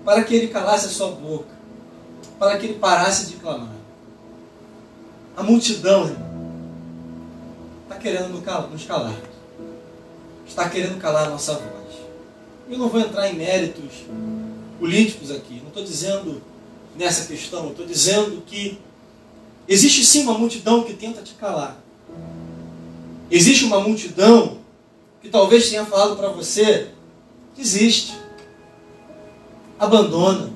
[0.06, 1.60] para que ele calasse a sua boca
[2.40, 3.76] para que ele parasse de clamar.
[5.36, 6.16] A multidão,
[7.84, 9.16] está querendo nos calar.
[10.48, 12.00] Está querendo calar a nossa voz.
[12.70, 14.06] Eu não vou entrar em méritos
[14.80, 15.60] políticos aqui.
[15.60, 16.42] Não estou dizendo
[16.96, 17.70] nessa questão.
[17.70, 18.80] Estou dizendo que
[19.68, 21.78] existe sim uma multidão que tenta te calar.
[23.30, 24.60] Existe uma multidão
[25.22, 26.90] que talvez tenha falado para você:
[27.60, 28.18] desiste,
[29.78, 30.50] abandona,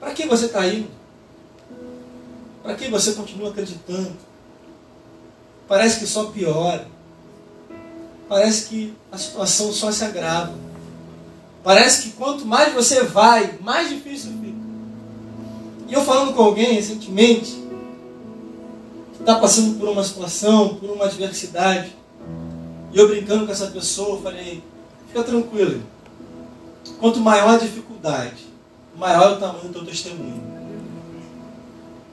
[0.00, 0.88] para que você está indo?
[2.62, 4.16] Para que você continua acreditando?
[5.68, 6.88] Parece que só piora.
[8.28, 10.52] Parece que a situação só se agrava.
[11.62, 14.58] Parece que quanto mais você vai, mais difícil fica.
[15.88, 17.52] E eu falando com alguém recentemente,
[19.14, 21.94] que está passando por uma situação, por uma adversidade,
[22.92, 24.62] e eu brincando com essa pessoa, falei,
[25.10, 25.82] fica tranquilo.
[26.98, 28.46] Quanto maior a dificuldade,
[28.96, 30.40] maior o tamanho do teu testemunho.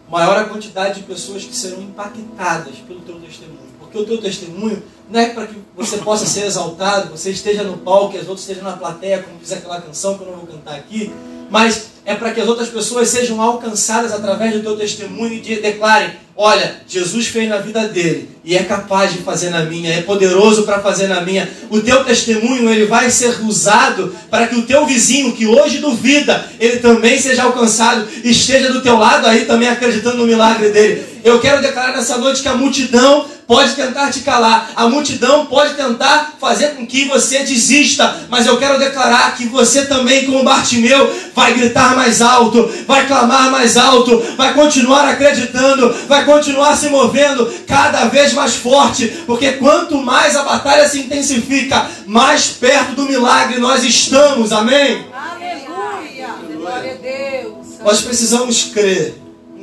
[0.09, 3.67] Maior a quantidade de pessoas que serão impactadas pelo teu testemunho.
[3.79, 7.77] Porque o teu testemunho não é para que você possa ser exaltado, você esteja no
[7.77, 10.47] palco e as outras estejam na plateia, como diz aquela canção que eu não vou
[10.47, 11.13] cantar aqui,
[11.49, 16.11] mas é para que as outras pessoas sejam alcançadas através do teu testemunho e declarem:
[16.37, 20.63] olha, Jesus fez na vida dele e é capaz de fazer na minha, é poderoso
[20.63, 21.49] para fazer na minha.
[21.69, 26.49] O teu testemunho ele vai ser usado para que o teu vizinho que hoje duvida,
[26.61, 31.03] ele também seja alcançado, esteja do teu lado aí também acreditando no milagre dele.
[31.23, 35.75] Eu quero declarar nessa noite que a multidão pode tentar te calar, a multidão pode
[35.75, 41.09] tentar fazer com que você desista, mas eu quero declarar que você também, como Bartimeu,
[41.33, 47.49] vai gritar mais alto, vai clamar mais alto, vai continuar acreditando, vai continuar se movendo
[47.65, 53.59] cada vez mais forte, porque quanto mais a batalha se intensifica, mais perto do milagre
[53.59, 55.05] nós estamos, amém?
[55.13, 56.35] Aleluia!
[56.53, 57.79] Glória a Deus!
[57.81, 59.15] Nós precisamos crer,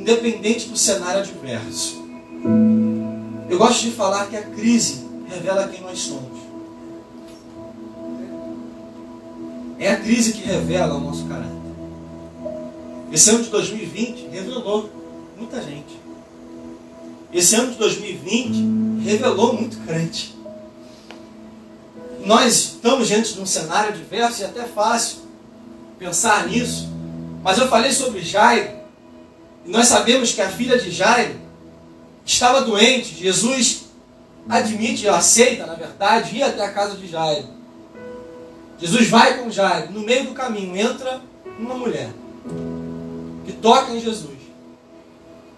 [0.05, 2.05] independente do cenário adverso.
[3.49, 6.45] Eu gosto de falar que a crise revela quem nós somos.
[9.79, 11.55] É a crise que revela o nosso caráter.
[13.11, 14.91] Esse ano de 2020 revelou
[15.37, 15.99] muita gente.
[17.33, 20.35] Esse ano de 2020 revelou muito crente.
[22.23, 25.17] Nós estamos diante de um cenário diverso e até fácil
[25.97, 26.89] pensar nisso.
[27.43, 28.84] Mas eu falei sobre Jairo.
[29.65, 31.35] E nós sabemos que a filha de Jairo
[32.25, 33.15] estava doente.
[33.15, 33.85] Jesus
[34.47, 37.47] admite, aceita, na verdade, ir até a casa de Jairo.
[38.77, 39.91] Jesus vai com Jairo.
[39.91, 41.21] No meio do caminho entra
[41.57, 42.09] uma mulher
[43.45, 44.35] que toca em Jesus.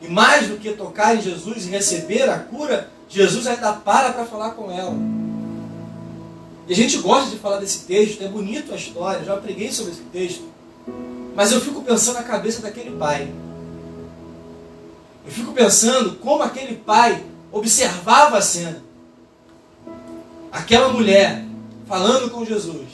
[0.02, 4.26] E mais do que tocar em Jesus e receber a cura, Jesus ainda para para
[4.26, 4.96] falar com ela.
[6.68, 9.94] E a gente gosta de falar desse texto, é bonito a história, já preguei sobre
[9.94, 10.44] esse texto.
[11.36, 13.32] Mas eu fico pensando na cabeça daquele pai.
[15.28, 17.22] Eu fico pensando como aquele pai
[17.52, 18.82] observava a cena.
[20.50, 21.44] Aquela mulher
[21.86, 22.88] falando com Jesus.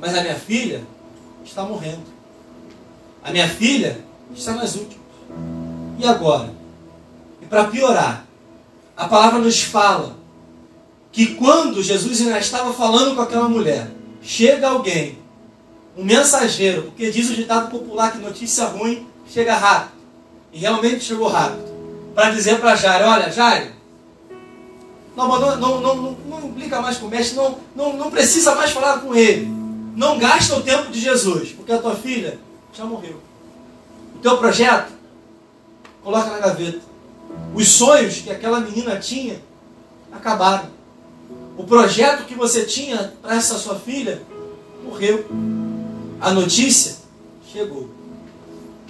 [0.00, 0.82] Mas a minha filha
[1.44, 2.02] está morrendo.
[3.22, 4.04] A minha filha
[4.34, 4.98] está nas últimas.
[5.96, 6.52] E agora?
[7.40, 8.26] E para piorar,
[8.96, 10.16] a palavra nos fala
[11.12, 13.88] que quando Jesus ainda estava falando com aquela mulher,
[14.20, 15.18] chega alguém,
[15.96, 19.99] um mensageiro, porque diz o ditado popular que notícia ruim chega rápido.
[20.52, 21.70] E realmente chegou rápido.
[22.14, 23.68] Para dizer para Jairo, olha, Jairo,
[25.16, 29.00] Não, não, não, não implica mais com o mestre, não, não, não precisa mais falar
[29.00, 29.46] com ele.
[29.96, 32.38] Não gasta o tempo de Jesus, porque a tua filha
[32.72, 33.20] já morreu.
[34.16, 34.92] O teu projeto,
[36.02, 36.80] coloca na gaveta.
[37.54, 39.40] Os sonhos que aquela menina tinha
[40.12, 40.68] acabaram.
[41.56, 44.22] O projeto que você tinha para essa sua filha
[44.84, 45.26] morreu.
[46.20, 46.96] A notícia
[47.52, 47.88] chegou.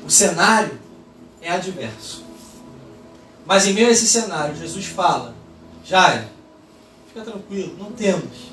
[0.04, 0.79] O cenário
[1.40, 2.24] é adverso.
[3.46, 5.34] Mas em meio a esse cenário, Jesus fala:
[5.84, 6.26] Jair,
[7.08, 8.50] fica tranquilo, não temas.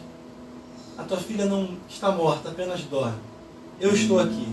[0.97, 3.19] A tua filha não está morta, apenas dorme.
[3.79, 4.47] Eu estou aqui.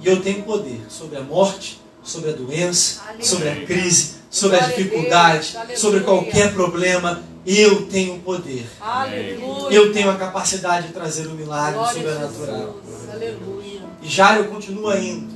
[0.00, 3.24] E eu tenho poder sobre a morte, sobre a doença, Aleluia.
[3.24, 7.22] sobre a crise, sobre a dificuldade, sobre qualquer problema.
[7.46, 8.66] Eu tenho poder.
[8.80, 9.76] Aleluia.
[9.76, 12.80] Eu tenho a capacidade de trazer um milagre Glória sobrenatural.
[13.12, 13.82] Aleluia.
[14.02, 15.32] E Jairo continua indo.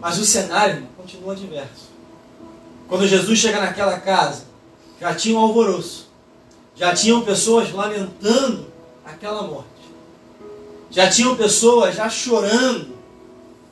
[0.00, 1.90] Mas o cenário continua diverso.
[2.88, 4.44] Quando Jesus chega naquela casa,
[5.00, 6.08] já tinha um alvoroço.
[6.76, 8.66] Já tinham pessoas lamentando
[9.04, 9.68] aquela morte.
[10.90, 12.98] Já tinham pessoas já chorando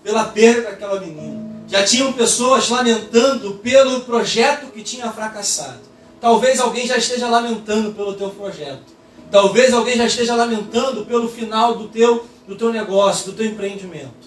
[0.02, 1.48] pela perda daquela menina.
[1.66, 5.80] Já tinham pessoas lamentando pelo projeto que tinha fracassado.
[6.20, 8.96] Talvez alguém já esteja lamentando pelo teu projeto.
[9.30, 14.17] Talvez alguém já esteja lamentando pelo final do teu, do teu negócio, do teu empreendimento.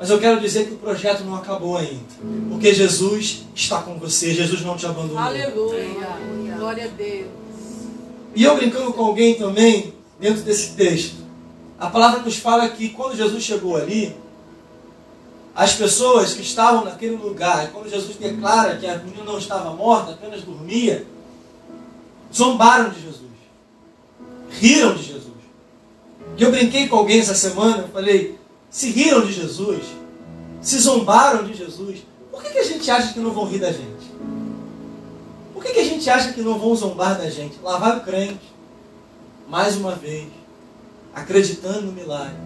[0.00, 2.00] Mas eu quero dizer que o projeto não acabou ainda.
[2.48, 5.18] Porque Jesus está com você, Jesus não te abandonou.
[5.18, 5.84] Aleluia.
[6.56, 7.28] Glória a Deus.
[8.34, 11.16] E eu brincando com alguém também, dentro desse texto,
[11.78, 14.16] a palavra nos fala que quando Jesus chegou ali,
[15.54, 20.12] as pessoas que estavam naquele lugar, quando Jesus declara que a menina não estava morta,
[20.12, 21.06] apenas dormia,
[22.34, 23.20] zombaram de Jesus.
[24.48, 25.26] Riram de Jesus.
[26.38, 28.39] E eu brinquei com alguém essa semana, eu falei,
[28.70, 29.84] se riram de Jesus,
[30.60, 33.72] se zombaram de Jesus, por que, que a gente acha que não vão rir da
[33.72, 34.10] gente?
[35.52, 37.58] Por que, que a gente acha que não vão zombar da gente?
[37.62, 38.54] Lá vai o crente,
[39.48, 40.28] mais uma vez,
[41.12, 42.36] acreditando no milagre,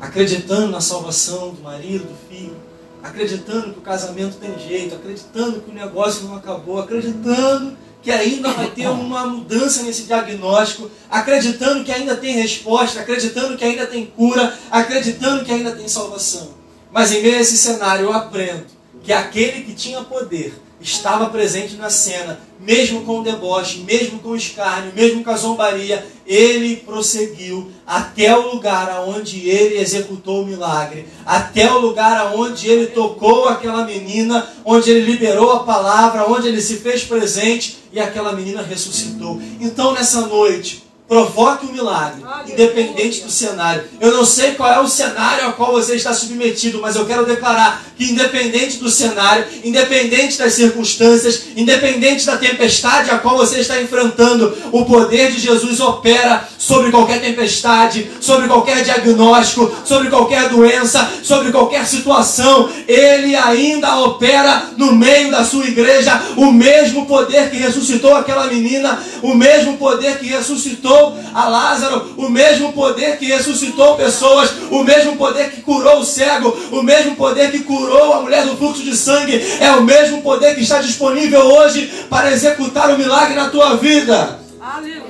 [0.00, 2.56] acreditando na salvação do marido, do filho,
[3.02, 8.50] acreditando que o casamento tem jeito, acreditando que o negócio não acabou, acreditando que ainda
[8.52, 14.04] vai ter uma mudança nesse diagnóstico, acreditando que ainda tem resposta, acreditando que ainda tem
[14.04, 16.50] cura, acreditando que ainda tem salvação.
[16.92, 18.66] Mas em meio a esse cenário eu aprendo
[19.02, 24.30] que aquele que tinha poder estava presente na cena, mesmo com o deboche, mesmo com
[24.30, 30.46] o escárnio, mesmo com a zombaria, ele prosseguiu até o lugar aonde ele executou o
[30.46, 36.48] milagre, até o lugar aonde ele tocou aquela menina, onde ele liberou a palavra, onde
[36.48, 39.40] ele se fez presente e aquela menina ressuscitou.
[39.60, 43.84] Então nessa noite, Provoque um milagre, independente do cenário.
[44.00, 47.26] Eu não sei qual é o cenário ao qual você está submetido, mas eu quero
[47.26, 53.82] declarar que, independente do cenário, independente das circunstâncias, independente da tempestade a qual você está
[53.82, 61.06] enfrentando, o poder de Jesus opera sobre qualquer tempestade, sobre qualquer diagnóstico, sobre qualquer doença,
[61.22, 62.70] sobre qualquer situação.
[62.88, 66.18] Ele ainda opera no meio da sua igreja.
[66.34, 72.14] O mesmo poder que ressuscitou aquela menina, o mesmo poder que ressuscitou ressuscitou a Lázaro,
[72.16, 77.16] o mesmo poder que ressuscitou pessoas, o mesmo poder que curou o cego, o mesmo
[77.16, 80.80] poder que curou a mulher do fluxo de sangue, é o mesmo poder que está
[80.80, 84.38] disponível hoje para executar o milagre na tua vida.
[84.60, 85.02] Aleluia!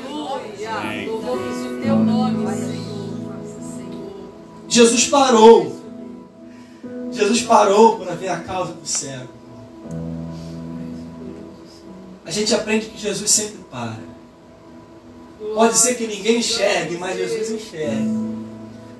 [1.06, 3.34] Louvamos o teu nome, Senhor.
[4.68, 5.84] Jesus parou.
[7.12, 9.28] Jesus parou para ver a causa do cego.
[12.26, 14.13] A gente aprende que Jesus sempre para.
[15.52, 18.24] Pode ser que ninguém enxergue, mas Jesus enxerga.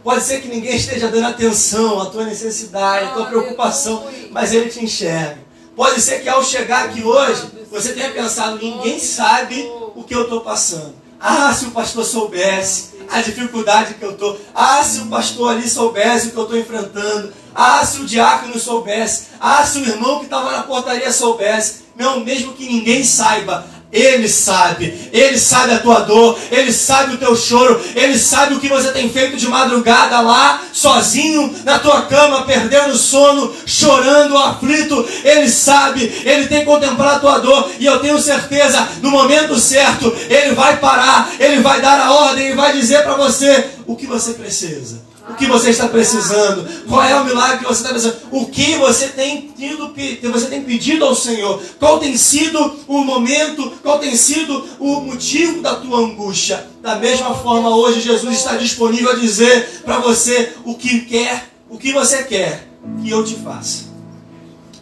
[0.03, 4.68] Pode ser que ninguém esteja dando atenção à tua necessidade, à tua preocupação, mas Ele
[4.68, 5.38] te enxerga.
[5.74, 10.24] Pode ser que ao chegar aqui hoje, você tenha pensado, ninguém sabe o que eu
[10.24, 10.95] estou passando.
[11.18, 14.38] Ah, se o pastor soubesse a dificuldade que eu estou.
[14.55, 17.32] Ah, se o pastor ali soubesse o que eu estou enfrentando.
[17.55, 19.28] Ah, se o diácono soubesse.
[19.40, 21.84] Ah, se o irmão que estava na portaria soubesse.
[21.97, 27.18] Não, mesmo que ninguém saiba, ele sabe, Ele sabe a tua dor, Ele sabe o
[27.18, 32.03] teu choro, Ele sabe o que você tem feito de madrugada lá, sozinho, na tua
[32.03, 35.09] cama, perdendo sono, chorando, aflito.
[35.22, 40.12] Ele sabe, Ele tem contemplado a tua dor, e eu tenho certeza, no momento certo,
[40.28, 44.09] Ele vai parar, Ele vai dar a ordem e vai dizer para você o que
[44.09, 45.03] você precisa.
[45.28, 46.68] O que você está precisando?
[46.86, 48.16] Qual é o milagre que você está precisando?
[48.30, 49.94] O que você tem tido,
[50.30, 51.62] você tem pedido ao Senhor?
[51.78, 53.70] Qual tem sido o momento?
[53.82, 56.66] Qual tem sido o motivo da tua angústia?
[56.82, 61.78] Da mesma forma, hoje Jesus está disponível a dizer para você o que quer, o
[61.78, 62.68] que você quer
[63.02, 63.84] que eu te faça.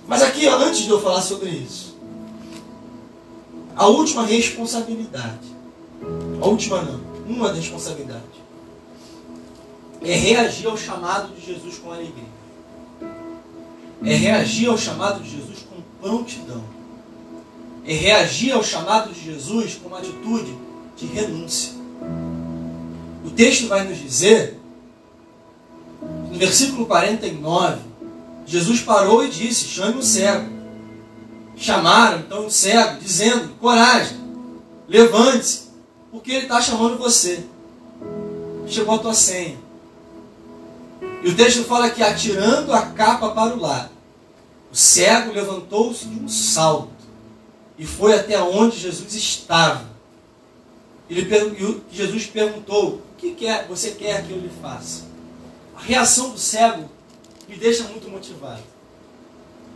[0.08, 1.96] Mas aqui, antes de eu falar sobre isso,
[3.76, 5.52] a última responsabilidade
[6.40, 7.00] A última não.
[7.26, 8.22] Uma responsabilidade.
[10.04, 12.24] É reagir ao chamado de Jesus com alegria.
[14.04, 16.62] É reagir ao chamado de Jesus com prontidão.
[17.86, 20.56] É reagir ao chamado de Jesus com uma atitude
[20.96, 21.72] de renúncia.
[23.24, 24.58] O texto vai nos dizer,
[26.30, 27.80] no versículo 49,
[28.44, 30.50] Jesus parou e disse: chame o cego.
[31.56, 34.18] Chamaram então o cego, dizendo: coragem,
[34.88, 35.68] levante-se,
[36.10, 37.44] porque ele está chamando você.
[38.66, 39.56] Chegou a tua senha.
[41.22, 43.90] E o texto fala que atirando a capa para o lado,
[44.72, 46.90] o cego levantou-se de um salto
[47.78, 49.84] e foi até onde Jesus estava.
[51.08, 55.04] Ele, Jesus perguntou: O que quer, você quer que eu lhe faça?
[55.76, 56.88] A reação do cego
[57.48, 58.62] me deixa muito motivado.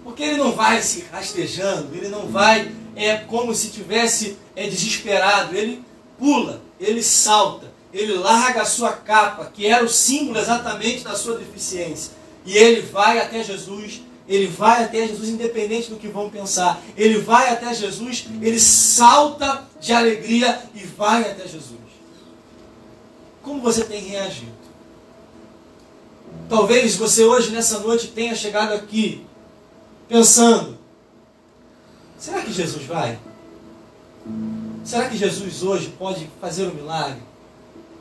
[0.03, 5.55] Porque ele não vai se rastejando, ele não vai é, como se tivesse é, desesperado.
[5.55, 5.85] Ele
[6.19, 11.39] pula, ele salta, ele larga a sua capa, que era o símbolo exatamente da sua
[11.39, 12.13] deficiência.
[12.45, 16.81] E ele vai até Jesus ele vai até Jesus, independente do que vão pensar.
[16.97, 21.77] Ele vai até Jesus, ele salta de alegria e vai até Jesus.
[23.43, 24.57] Como você tem reagido?
[26.49, 29.25] Talvez você hoje, nessa noite, tenha chegado aqui
[30.09, 30.77] pensando:
[32.19, 33.19] será que Jesus vai?
[34.85, 37.23] Será que Jesus hoje pode fazer um milagre?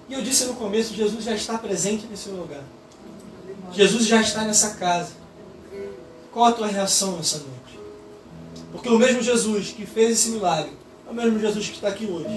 [0.08, 2.64] E eu disse no começo: Jesus já está presente nesse lugar.
[3.72, 5.14] Jesus já está nessa casa.
[6.32, 7.80] Qual a tua reação nessa noite?
[8.72, 10.74] Porque o mesmo Jesus que fez esse milagre
[11.08, 12.28] é o mesmo Jesus que está aqui hoje.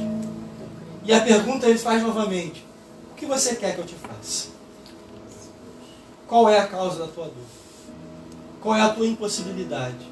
[1.04, 2.64] E a pergunta ele faz novamente:
[3.12, 4.48] O que você quer que eu te faça?
[6.26, 7.58] Qual é a causa da tua dor?
[8.60, 10.06] Qual é a tua impossibilidade?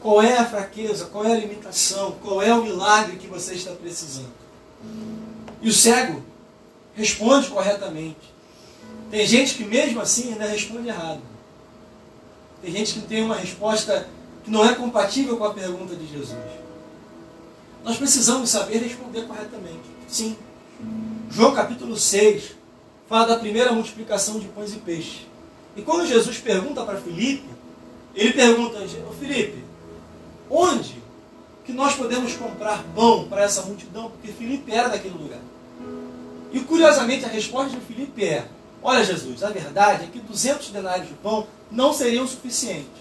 [0.00, 1.06] Qual é a fraqueza?
[1.06, 2.12] Qual é a limitação?
[2.22, 4.32] Qual é o milagre que você está precisando?
[5.60, 6.22] E o cego
[6.94, 8.32] responde corretamente.
[9.10, 11.20] Tem gente que mesmo assim ainda responde errado.
[12.62, 14.08] Tem gente que tem uma resposta
[14.44, 16.38] que não é compatível com a pergunta de Jesus.
[17.82, 19.90] Nós precisamos saber responder corretamente.
[20.06, 20.36] Sim.
[21.30, 22.52] João capítulo 6
[23.08, 25.26] fala da primeira multiplicação de pães e peixes.
[25.76, 27.48] E quando Jesus pergunta para Filipe,
[28.14, 28.78] ele pergunta,
[29.18, 29.64] Filipe,
[30.50, 31.00] onde
[31.64, 34.10] que nós podemos comprar pão para essa multidão?
[34.10, 35.40] Porque Filipe era daquele lugar.
[36.52, 38.46] E curiosamente a resposta de Filipe é,
[38.82, 43.00] olha Jesus, a verdade é que 200 denários de pão não seriam suficientes.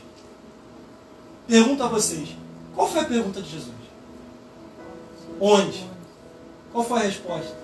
[1.48, 2.30] Pergunto a vocês:
[2.76, 3.74] qual foi a pergunta de Jesus?
[5.40, 5.86] Onde?
[6.72, 7.58] Qual foi a resposta?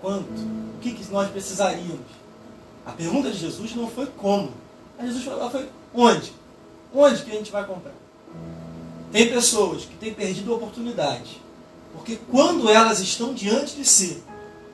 [0.00, 0.30] Quanto?
[0.30, 2.06] O que, que nós precisaríamos?
[2.86, 4.52] A pergunta de Jesus não foi como.
[4.98, 6.32] A Jesus falou, foi onde?
[6.94, 7.92] Onde que a gente vai comprar?
[9.10, 11.40] Tem pessoas que têm perdido a oportunidade.
[11.92, 14.22] Porque quando elas estão diante de si,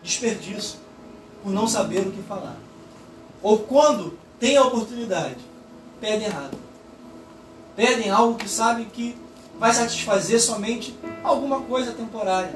[0.03, 0.79] desperdício
[1.43, 2.57] por não saber o que falar.
[3.43, 5.37] Ou quando tem a oportunidade,
[6.01, 6.57] pedem errado.
[7.77, 9.17] Pedem algo que sabem que
[9.59, 12.55] vai satisfazer somente alguma coisa temporária.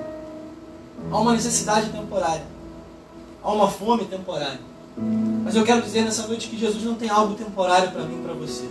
[1.10, 2.46] Há uma necessidade temporária.
[3.42, 4.60] Há uma fome temporária.
[5.44, 8.24] Mas eu quero dizer nessa noite que Jesus não tem algo temporário para mim e
[8.24, 8.68] para você.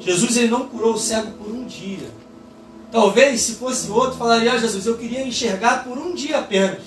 [0.00, 2.10] Jesus ele não curou o cego por um dia.
[2.90, 6.82] Talvez se fosse outro, falaria: ah, Jesus, eu queria enxergar por um dia apenas.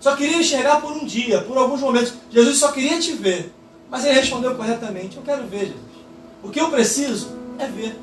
[0.00, 2.14] Só queria enxergar por um dia, por alguns momentos.
[2.30, 3.52] Jesus só queria te ver.
[3.90, 5.90] Mas ele respondeu corretamente: Eu quero ver, Jesus.
[6.42, 7.28] O que eu preciso
[7.58, 7.98] é ver.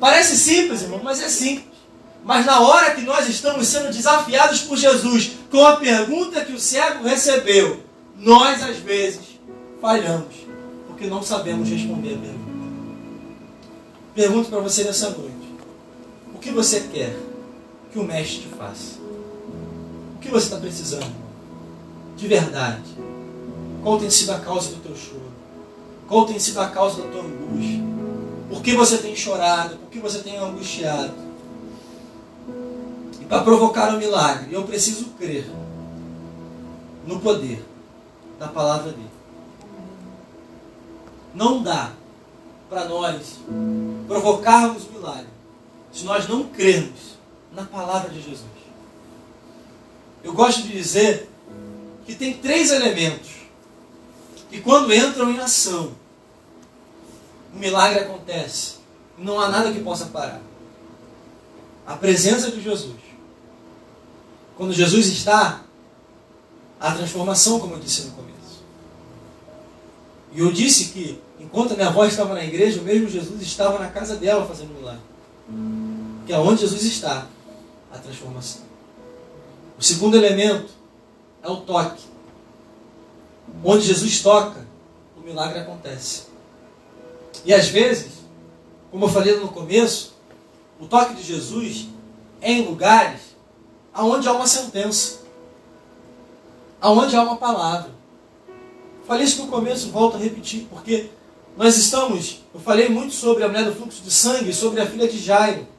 [0.00, 1.66] Parece simples, irmão, mas é simples.
[2.24, 6.60] Mas na hora que nós estamos sendo desafiados por Jesus com a pergunta que o
[6.60, 7.82] cego recebeu,
[8.16, 9.20] nós às vezes
[9.80, 10.34] falhamos,
[10.86, 12.38] porque não sabemos responder a pergunta.
[14.14, 15.37] Pergunto para você nessa noite:
[16.38, 17.18] o que você quer
[17.90, 19.00] que o mestre te faça?
[20.14, 21.12] O que você está precisando?
[22.16, 22.96] De verdade.
[23.82, 25.32] Qual tem sido a causa do teu choro?
[26.06, 27.82] Qual tem sido a causa da tua angústia?
[28.48, 29.78] Por que você tem chorado?
[29.78, 31.12] Por que você tem angustiado?
[33.20, 35.50] E para provocar o um milagre, eu preciso crer
[37.04, 37.64] no poder
[38.38, 39.10] da palavra dele.
[41.34, 41.90] Não dá
[42.70, 43.40] para nós
[44.06, 45.37] provocarmos milagre
[45.98, 47.18] se nós não crermos
[47.52, 48.46] na palavra de Jesus.
[50.22, 51.28] Eu gosto de dizer
[52.06, 53.30] que tem três elementos
[54.52, 55.92] e quando entram em ação,
[57.52, 58.76] o milagre acontece.
[59.18, 60.40] Não há nada que possa parar.
[61.84, 62.96] A presença de Jesus.
[64.56, 65.62] Quando Jesus está,
[66.78, 68.62] a transformação, como eu disse no começo.
[70.32, 73.80] E eu disse que, enquanto a minha avó estava na igreja, o mesmo Jesus estava
[73.80, 75.08] na casa dela fazendo milagre.
[76.28, 77.26] Que é onde Jesus está,
[77.90, 78.60] a transformação.
[79.78, 80.68] O segundo elemento
[81.42, 82.04] é o toque.
[83.64, 84.66] Onde Jesus toca,
[85.16, 86.24] o milagre acontece.
[87.46, 88.12] E às vezes,
[88.90, 90.16] como eu falei no começo,
[90.78, 91.88] o toque de Jesus
[92.42, 93.22] é em lugares
[93.94, 95.20] aonde há uma sentença,
[96.78, 97.90] aonde há uma palavra.
[99.06, 101.08] Falei isso no começo, volto a repetir, porque
[101.56, 105.08] nós estamos, eu falei muito sobre a mulher do fluxo de sangue, sobre a filha
[105.08, 105.77] de Jairo.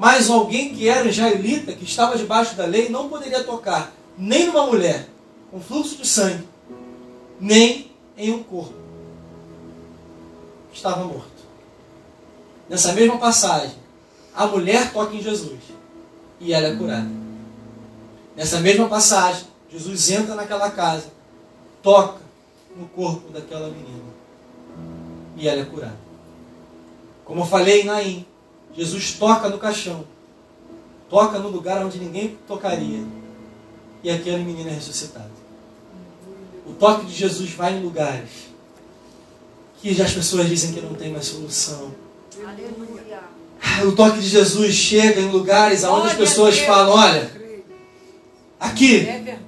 [0.00, 4.64] Mas alguém que era jailita, que estava debaixo da lei, não poderia tocar nem numa
[4.64, 5.06] mulher
[5.50, 6.48] com fluxo de sangue,
[7.38, 8.72] nem em um corpo.
[10.72, 11.28] Estava morto.
[12.66, 13.76] Nessa mesma passagem,
[14.34, 15.60] a mulher toca em Jesus
[16.40, 17.10] e ela é curada.
[18.34, 21.08] Nessa mesma passagem, Jesus entra naquela casa,
[21.82, 22.22] toca
[22.74, 24.00] no corpo daquela menina
[25.36, 26.00] e ela é curada.
[27.22, 28.26] Como eu falei em Naim,
[28.76, 30.04] Jesus toca no caixão,
[31.08, 33.04] toca no lugar onde ninguém tocaria
[34.02, 35.30] e aquela menina é ressuscitada.
[36.66, 38.50] O toque de Jesus vai em lugares
[39.80, 41.94] que já as pessoas dizem que não tem mais solução.
[42.44, 43.20] Aleluia.
[43.86, 47.30] O toque de Jesus chega em lugares onde as pessoas falam: olha,
[48.58, 49.38] aqui é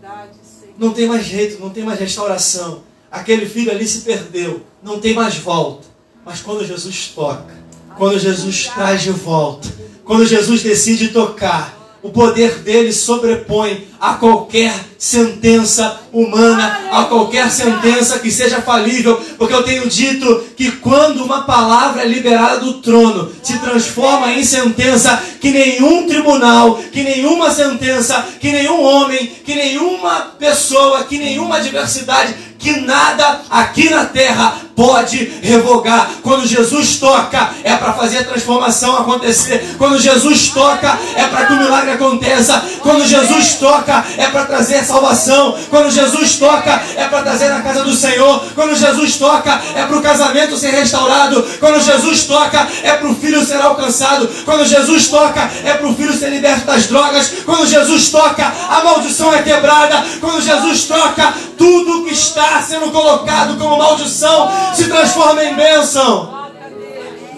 [0.78, 2.82] não tem mais jeito, não tem mais restauração.
[3.10, 5.86] Aquele filho ali se perdeu, não tem mais volta.
[6.24, 7.61] Mas quando Jesus toca,
[7.96, 9.68] quando Jesus traz de volta,
[10.04, 18.18] quando Jesus decide tocar, o poder dele sobrepõe a qualquer sentença humana, a qualquer sentença
[18.18, 23.30] que seja falível, porque eu tenho dito que quando uma palavra é liberada do trono
[23.40, 30.32] se transforma em sentença, que nenhum tribunal, que nenhuma sentença, que nenhum homem, que nenhuma
[30.38, 36.08] pessoa, que nenhuma adversidade que nada aqui na terra pode revogar.
[36.22, 39.74] Quando Jesus toca, é para fazer a transformação acontecer.
[39.76, 42.62] Quando Jesus toca, é para que o milagre aconteça.
[42.80, 45.58] Quando Jesus toca, é para trazer salvação.
[45.68, 48.44] Quando Jesus toca, é para trazer na casa do Senhor.
[48.54, 51.44] Quando Jesus toca, é para o casamento ser restaurado.
[51.58, 54.28] Quando Jesus toca, é para o filho ser alcançado.
[54.44, 57.32] Quando Jesus toca, é para o filho ser liberto das drogas.
[57.44, 60.04] Quando Jesus toca, a maldição é quebrada.
[60.20, 66.34] Quando Jesus toca, tudo que está sendo colocado como maldição se transforma em bênção.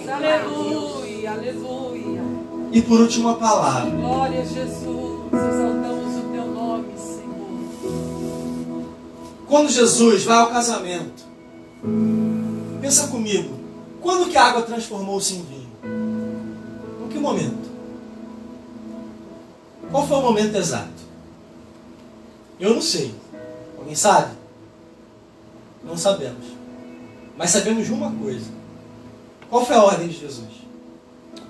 [0.08, 2.22] Aleluia, aleluia.
[2.72, 3.90] E por último a palavra.
[3.90, 8.84] Glória a Jesus, exaltamos o teu nome, Senhor.
[9.46, 11.24] Quando Jesus vai ao casamento,
[12.80, 13.60] pensa comigo,
[14.00, 15.70] quando que a água transformou-se em vinho?
[17.04, 17.70] Em que momento?
[19.90, 20.88] Qual foi o momento exato?
[22.58, 23.14] Eu não sei.
[23.78, 24.43] Alguém sabe?
[25.84, 26.46] Não sabemos.
[27.36, 28.50] Mas sabemos uma coisa.
[29.50, 30.48] Qual foi a ordem de Jesus?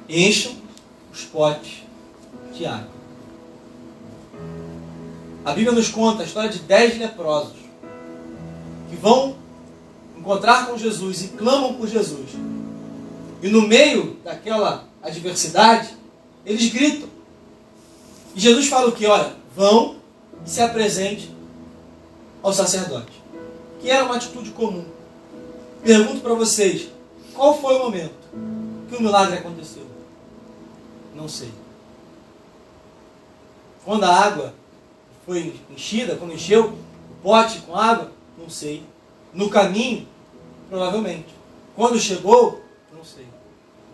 [0.09, 0.53] Encham
[1.13, 1.83] os potes
[2.53, 2.95] de água.
[5.45, 7.57] A Bíblia nos conta a história de dez leprosos
[8.89, 9.37] que vão
[10.17, 12.31] encontrar com Jesus e clamam por Jesus.
[13.43, 15.95] E no meio daquela adversidade,
[16.47, 17.09] eles gritam.
[18.35, 19.07] E Jesus fala o que?
[19.07, 19.97] Olha, vão
[20.47, 21.31] e se apresente
[22.43, 23.13] ao sacerdote,
[23.85, 24.87] que era uma atitude comum.
[25.83, 26.89] Pergunto para vocês,
[27.35, 28.15] qual foi o momento
[28.89, 29.87] que o milagre aconteceu?
[31.15, 31.53] Não sei.
[33.85, 34.55] Quando a água
[35.27, 38.83] foi enchida, quando encheu o pote com água, não sei.
[39.35, 40.09] No caminho,
[40.71, 41.29] provavelmente.
[41.77, 43.27] Quando chegou, não sei.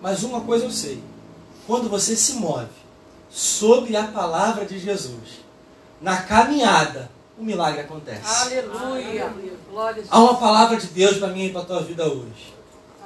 [0.01, 1.03] Mas uma coisa eu sei:
[1.67, 2.69] quando você se move
[3.29, 5.41] sobre a palavra de Jesus,
[6.01, 7.11] na caminhada,
[7.41, 8.21] o milagre acontece.
[8.43, 9.33] Aleluia.
[10.11, 12.55] Há uma palavra de Deus para mim e para a tua vida hoje.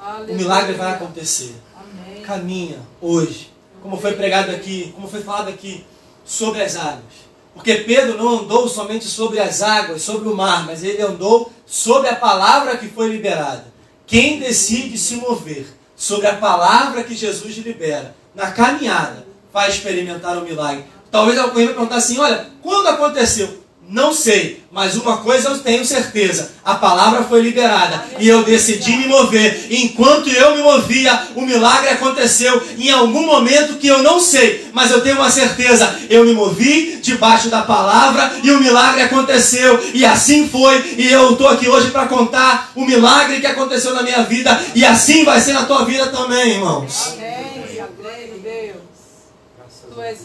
[0.02, 0.34] Aleluia.
[0.34, 1.54] O milagre vai acontecer.
[1.76, 2.20] Amém.
[2.22, 5.86] Caminha hoje, como foi pregado aqui, como foi falado aqui,
[6.24, 7.24] sobre as águas.
[7.54, 12.08] Porque Pedro não andou somente sobre as águas, sobre o mar, mas ele andou sobre
[12.08, 13.72] a palavra que foi liberada.
[14.04, 15.64] Quem decide se mover
[15.94, 20.84] sobre a palavra que Jesus libera na caminhada vai experimentar o milagre.
[21.08, 23.63] Talvez alguém vai perguntar assim: olha, quando aconteceu?
[23.88, 28.96] Não sei, mas uma coisa eu tenho certeza: a palavra foi liberada e eu decidi
[28.96, 29.66] me mover.
[29.70, 34.90] Enquanto eu me movia, o milagre aconteceu em algum momento que eu não sei, mas
[34.90, 39.80] eu tenho uma certeza: eu me movi debaixo da palavra e o milagre aconteceu.
[39.92, 40.94] E assim foi.
[40.96, 44.84] E eu estou aqui hoje para contar o milagre que aconteceu na minha vida e
[44.84, 47.14] assim vai ser na tua vida também, irmãos.
[47.16, 47.44] Amém.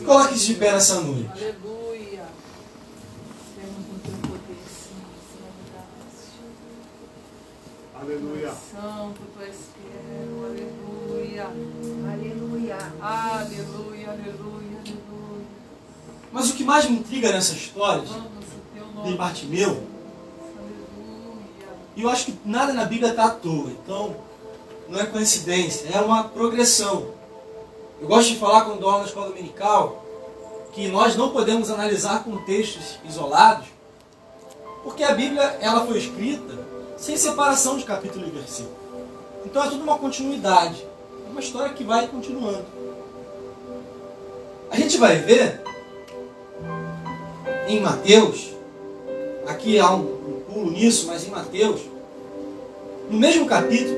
[0.06, 1.30] Coloque-se de pé nessa noite.
[1.32, 2.26] Aleluia.
[3.56, 5.80] Temos no teu poder, Senhor.
[8.02, 8.52] Aleluia.
[8.52, 10.46] Santo, tu és fiel.
[10.46, 11.46] Aleluia.
[12.12, 12.78] Aleluia.
[13.02, 15.48] Aleluia, aleluia, aleluia.
[16.32, 18.30] Mas o que mais me intriga nessa história de.
[19.16, 19.84] Bartimeu, Aleluia.
[21.96, 24.16] e eu acho que nada na Bíblia está à toa, então
[24.90, 27.08] não é coincidência, é uma progressão.
[28.02, 30.06] Eu gosto de falar quando dou aula na escola dominical
[30.74, 33.68] que nós não podemos analisar contextos isolados,
[34.84, 36.69] porque a Bíblia ela foi escrita
[37.00, 38.76] sem separação de capítulo e versículo.
[39.46, 40.86] Então é tudo uma continuidade,
[41.32, 42.66] uma história que vai continuando.
[44.70, 45.62] A gente vai ver
[47.68, 48.52] em Mateus,
[49.48, 51.82] aqui há um, um pulo nisso, mas em Mateus,
[53.10, 53.98] no mesmo capítulo,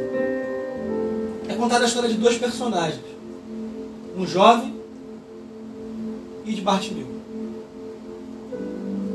[1.50, 3.02] é contada a história de dois personagens,
[4.16, 4.80] um jovem
[6.46, 7.08] e de Bartimeu.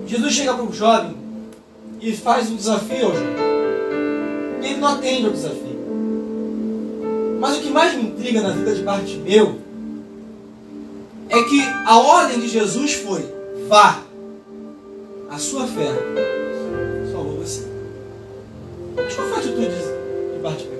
[0.06, 1.16] Jesus chega para o jovem
[2.00, 3.55] e faz um desafio ao jovem.
[4.66, 5.76] Ele não atende ao desafio.
[7.38, 9.60] Mas o que mais me intriga na vida de Bartimeu
[11.28, 13.24] é que a ordem de Jesus foi:
[13.68, 14.02] vá,
[15.30, 15.86] a sua fé
[17.12, 17.64] salvou você.
[18.96, 20.76] Mas qual foi a atitude de Bartimeu?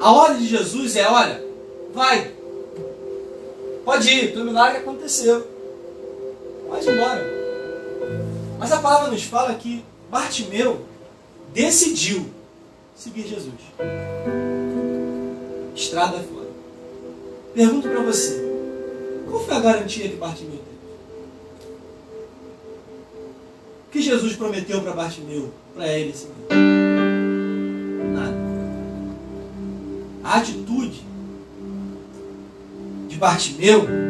[0.00, 1.42] A ordem de Jesus é: olha,
[1.94, 2.30] vai,
[3.86, 5.46] pode ir, teu milagre aconteceu,
[6.68, 7.40] pode ir embora.
[8.58, 10.89] Mas a palavra nos fala que Bartimeu
[11.52, 12.26] decidiu
[12.94, 13.54] seguir Jesus.
[15.74, 16.48] Estrada fora.
[17.54, 18.40] Pergunto para você:
[19.28, 20.70] qual foi a garantia que Bartimeu teve?
[23.88, 26.34] O que Jesus prometeu para Bartimeu, para ele seguir?
[28.14, 28.36] Nada.
[30.22, 31.02] A atitude
[33.08, 34.09] de Bartimeu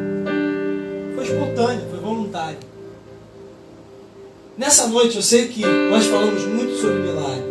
[4.61, 7.45] Nessa noite eu sei que nós falamos muito sobre milagre,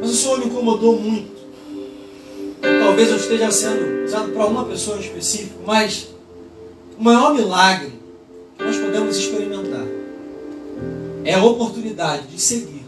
[0.00, 1.30] mas o Senhor me incomodou muito.
[2.60, 6.08] Talvez eu esteja sendo usado para uma pessoa em específico, mas
[6.98, 7.92] o maior milagre
[8.58, 9.86] que nós podemos experimentar
[11.24, 12.84] é a oportunidade de seguir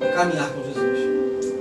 [0.00, 0.98] e caminhar com Jesus.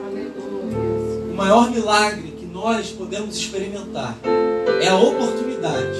[0.08, 1.26] Aleluia.
[1.30, 4.18] O maior milagre que nós podemos experimentar
[4.82, 6.00] é a oportunidade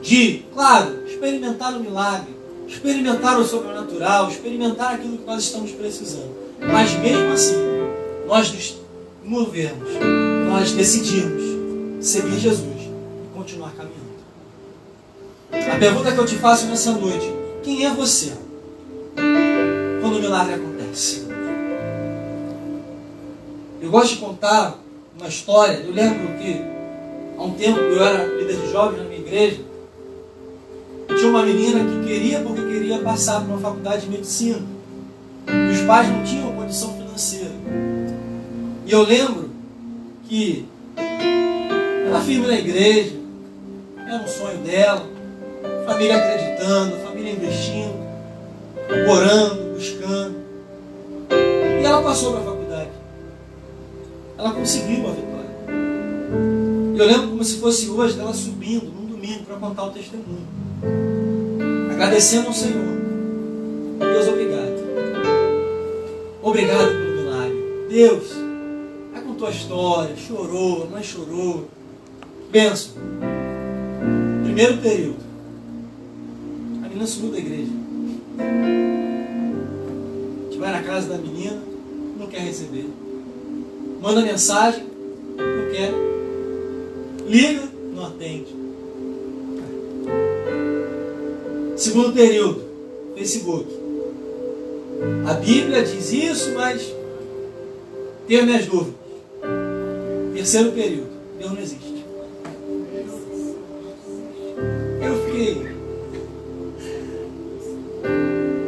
[0.00, 2.37] de, claro, experimentar o milagre,
[2.68, 6.36] experimentar o sobrenatural, experimentar aquilo que nós estamos precisando.
[6.60, 7.56] Mas mesmo assim,
[8.26, 8.76] nós nos
[9.24, 9.88] movermos,
[10.48, 11.42] nós decidimos
[12.00, 13.98] seguir Jesus e continuar caminhando.
[15.72, 17.26] A pergunta que eu te faço nessa noite:
[17.62, 18.32] quem é você
[20.02, 21.26] quando o milagre acontece?
[23.80, 24.78] Eu gosto de contar
[25.16, 25.82] uma história.
[25.84, 26.60] Eu lembro que
[27.38, 29.67] há um tempo eu era líder de jovens na minha igreja.
[31.16, 34.60] Tinha uma menina que queria porque queria passar para uma faculdade de medicina.
[35.46, 37.52] E os pais não tinham condição financeira.
[38.86, 39.50] E eu lembro
[40.28, 40.66] que
[42.06, 43.16] ela firme na igreja,
[44.06, 45.06] era um sonho dela,
[45.86, 47.94] família acreditando, família investindo,
[49.10, 50.36] orando, buscando.
[51.30, 52.90] E ela passou para a faculdade.
[54.38, 55.38] Ela conseguiu a vitória.
[56.96, 60.46] Eu lembro como se fosse hoje dela subindo num domingo para contar o testemunho.
[61.90, 62.96] Agradecendo ao Senhor.
[63.98, 64.78] Deus, obrigado.
[66.40, 67.58] Obrigado pelo milagre.
[67.90, 68.30] Deus,
[69.14, 70.16] é com tua história.
[70.16, 71.68] Chorou, a chorou.
[72.50, 72.94] Benção.
[74.44, 75.18] Primeiro período.
[76.84, 77.72] A menina subiu da igreja.
[78.38, 78.42] A
[80.44, 81.60] gente vai na casa da menina,
[82.18, 82.88] não quer receber.
[84.00, 84.86] Manda mensagem,
[85.36, 85.92] não quer.
[87.26, 88.57] Liga, não atende.
[91.78, 92.60] Segundo período,
[93.14, 93.72] Facebook.
[95.28, 96.92] A Bíblia diz isso, mas
[98.26, 98.94] tenho minhas dúvidas.
[100.34, 101.06] Terceiro período,
[101.38, 102.04] Deus não existe.
[105.00, 105.68] Eu fiquei.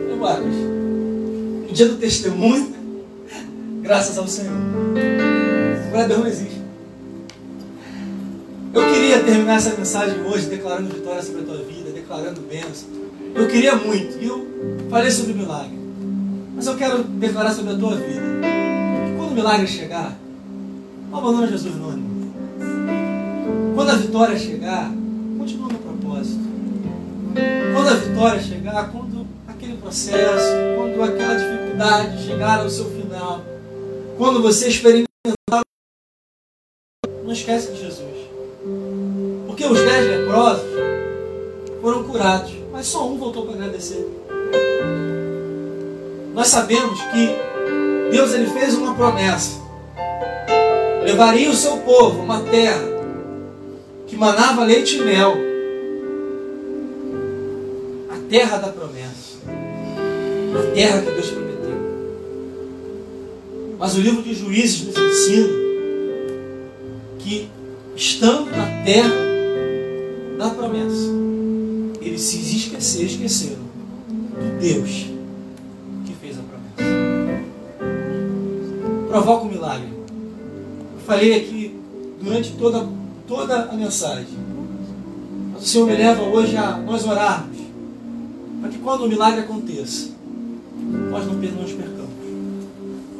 [0.09, 0.55] Eu Marcos,
[1.67, 2.73] no dia do testemunho,
[3.83, 4.57] graças ao Senhor.
[5.89, 6.61] Agora Deus não existe.
[8.73, 13.00] Eu queria terminar essa mensagem hoje declarando vitória sobre a tua vida, declarando bênção.
[13.35, 14.19] Eu queria muito.
[14.23, 14.47] E eu
[14.91, 15.79] falei sobre o milagre.
[16.55, 18.21] Mas eu quero declarar sobre a tua vida.
[19.07, 20.17] Que quando o milagre chegar,
[21.11, 22.11] não abandona Jesus não, irmão.
[23.75, 24.91] Quando a vitória chegar,
[25.39, 26.41] continua no propósito.
[27.75, 33.43] Quando a vitória chegar, quando aquele processo, quando aquela dificuldade chegar ao seu final,
[34.17, 35.07] quando você experimentar,
[37.25, 38.29] não esquece de Jesus.
[39.47, 40.65] Porque os dez leprosos
[41.81, 44.09] foram curados, mas só um voltou para agradecer.
[46.33, 49.61] Nós sabemos que Deus ele fez uma promessa.
[51.05, 52.83] Levaria o seu povo a uma terra
[54.07, 55.37] que manava leite e mel,
[58.31, 59.37] terra da promessa.
[59.47, 61.79] A terra que Deus prometeu.
[63.79, 65.49] Mas o livro de Juízes nos ensina
[67.19, 67.47] que,
[67.95, 69.17] estando na terra
[70.39, 71.11] da promessa,
[72.01, 73.63] eles se esqueceram, esqueceram
[74.39, 75.07] do Deus
[76.05, 77.45] que fez a promessa.
[79.09, 79.89] Provoca o um milagre.
[80.95, 81.77] Eu falei aqui
[82.21, 82.89] durante toda,
[83.27, 84.39] toda a mensagem.
[85.53, 87.59] Mas o Senhor me leva hoje a nós orarmos
[88.61, 90.11] para que quando o milagre aconteça,
[91.11, 92.01] nós não nos percamos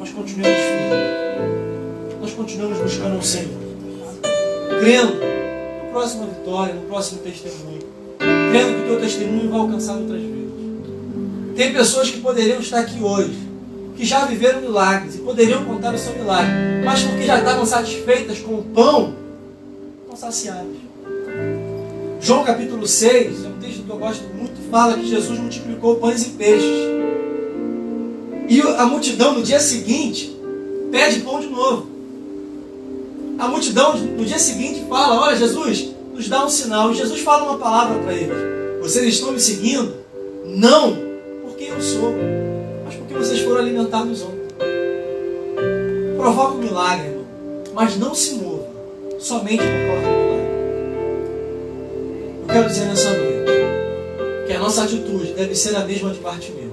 [0.01, 2.19] nós continuamos firmes.
[2.19, 3.61] Nós continuamos buscando o Senhor.
[4.79, 7.90] Crendo no próximo vitória, no próximo testemunho.
[8.51, 10.51] Crendo que o teu testemunho vai alcançar outras vidas.
[11.55, 13.37] Tem pessoas que poderiam estar aqui hoje,
[13.95, 16.51] que já viveram milagres e poderiam contar o seu milagre,
[16.83, 19.15] mas porque já estavam satisfeitas com o pão,
[20.01, 20.75] estão saciadas.
[22.19, 26.25] João capítulo 6, é um texto que eu gosto muito, fala que Jesus multiplicou pães
[26.25, 26.89] e peixes.
[28.49, 30.35] E a multidão no dia seguinte
[30.91, 31.87] pede pão de novo.
[33.39, 35.91] A multidão no dia seguinte fala: Olha, Jesus,
[36.21, 36.93] nos dá um sinal.
[36.93, 38.37] Jesus fala uma palavra para eles:
[38.79, 39.95] Vocês estão me seguindo?
[40.45, 40.95] Não
[41.43, 42.13] porque eu sou,
[42.85, 44.55] mas porque vocês foram alimentados ontem.
[46.15, 47.25] Provoca um milagre, irmão.
[47.73, 48.67] Mas não se mova
[49.19, 50.51] somente por causa do milagre.
[52.41, 56.71] Eu quero dizer nessa noite que a nossa atitude deve ser a mesma de Bartimeu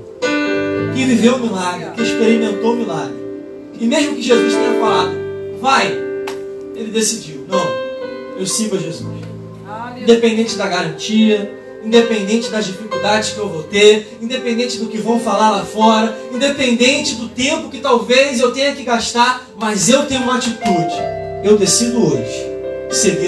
[0.95, 3.15] que viveu o milagre, que experimentou o milagre.
[3.81, 5.13] E mesmo que Jesus tenha falado,
[5.61, 5.87] vai,
[6.75, 7.65] ele decidiu, não,
[8.37, 9.28] eu sigo a Jesus.
[10.01, 11.51] Independente da garantia,
[11.85, 17.15] independente das dificuldades que eu vou ter, independente do que vão falar lá fora, independente
[17.15, 20.95] do tempo que talvez eu tenha que gastar, mas eu tenho uma atitude.
[21.45, 22.49] Eu decido hoje
[22.91, 23.17] seguir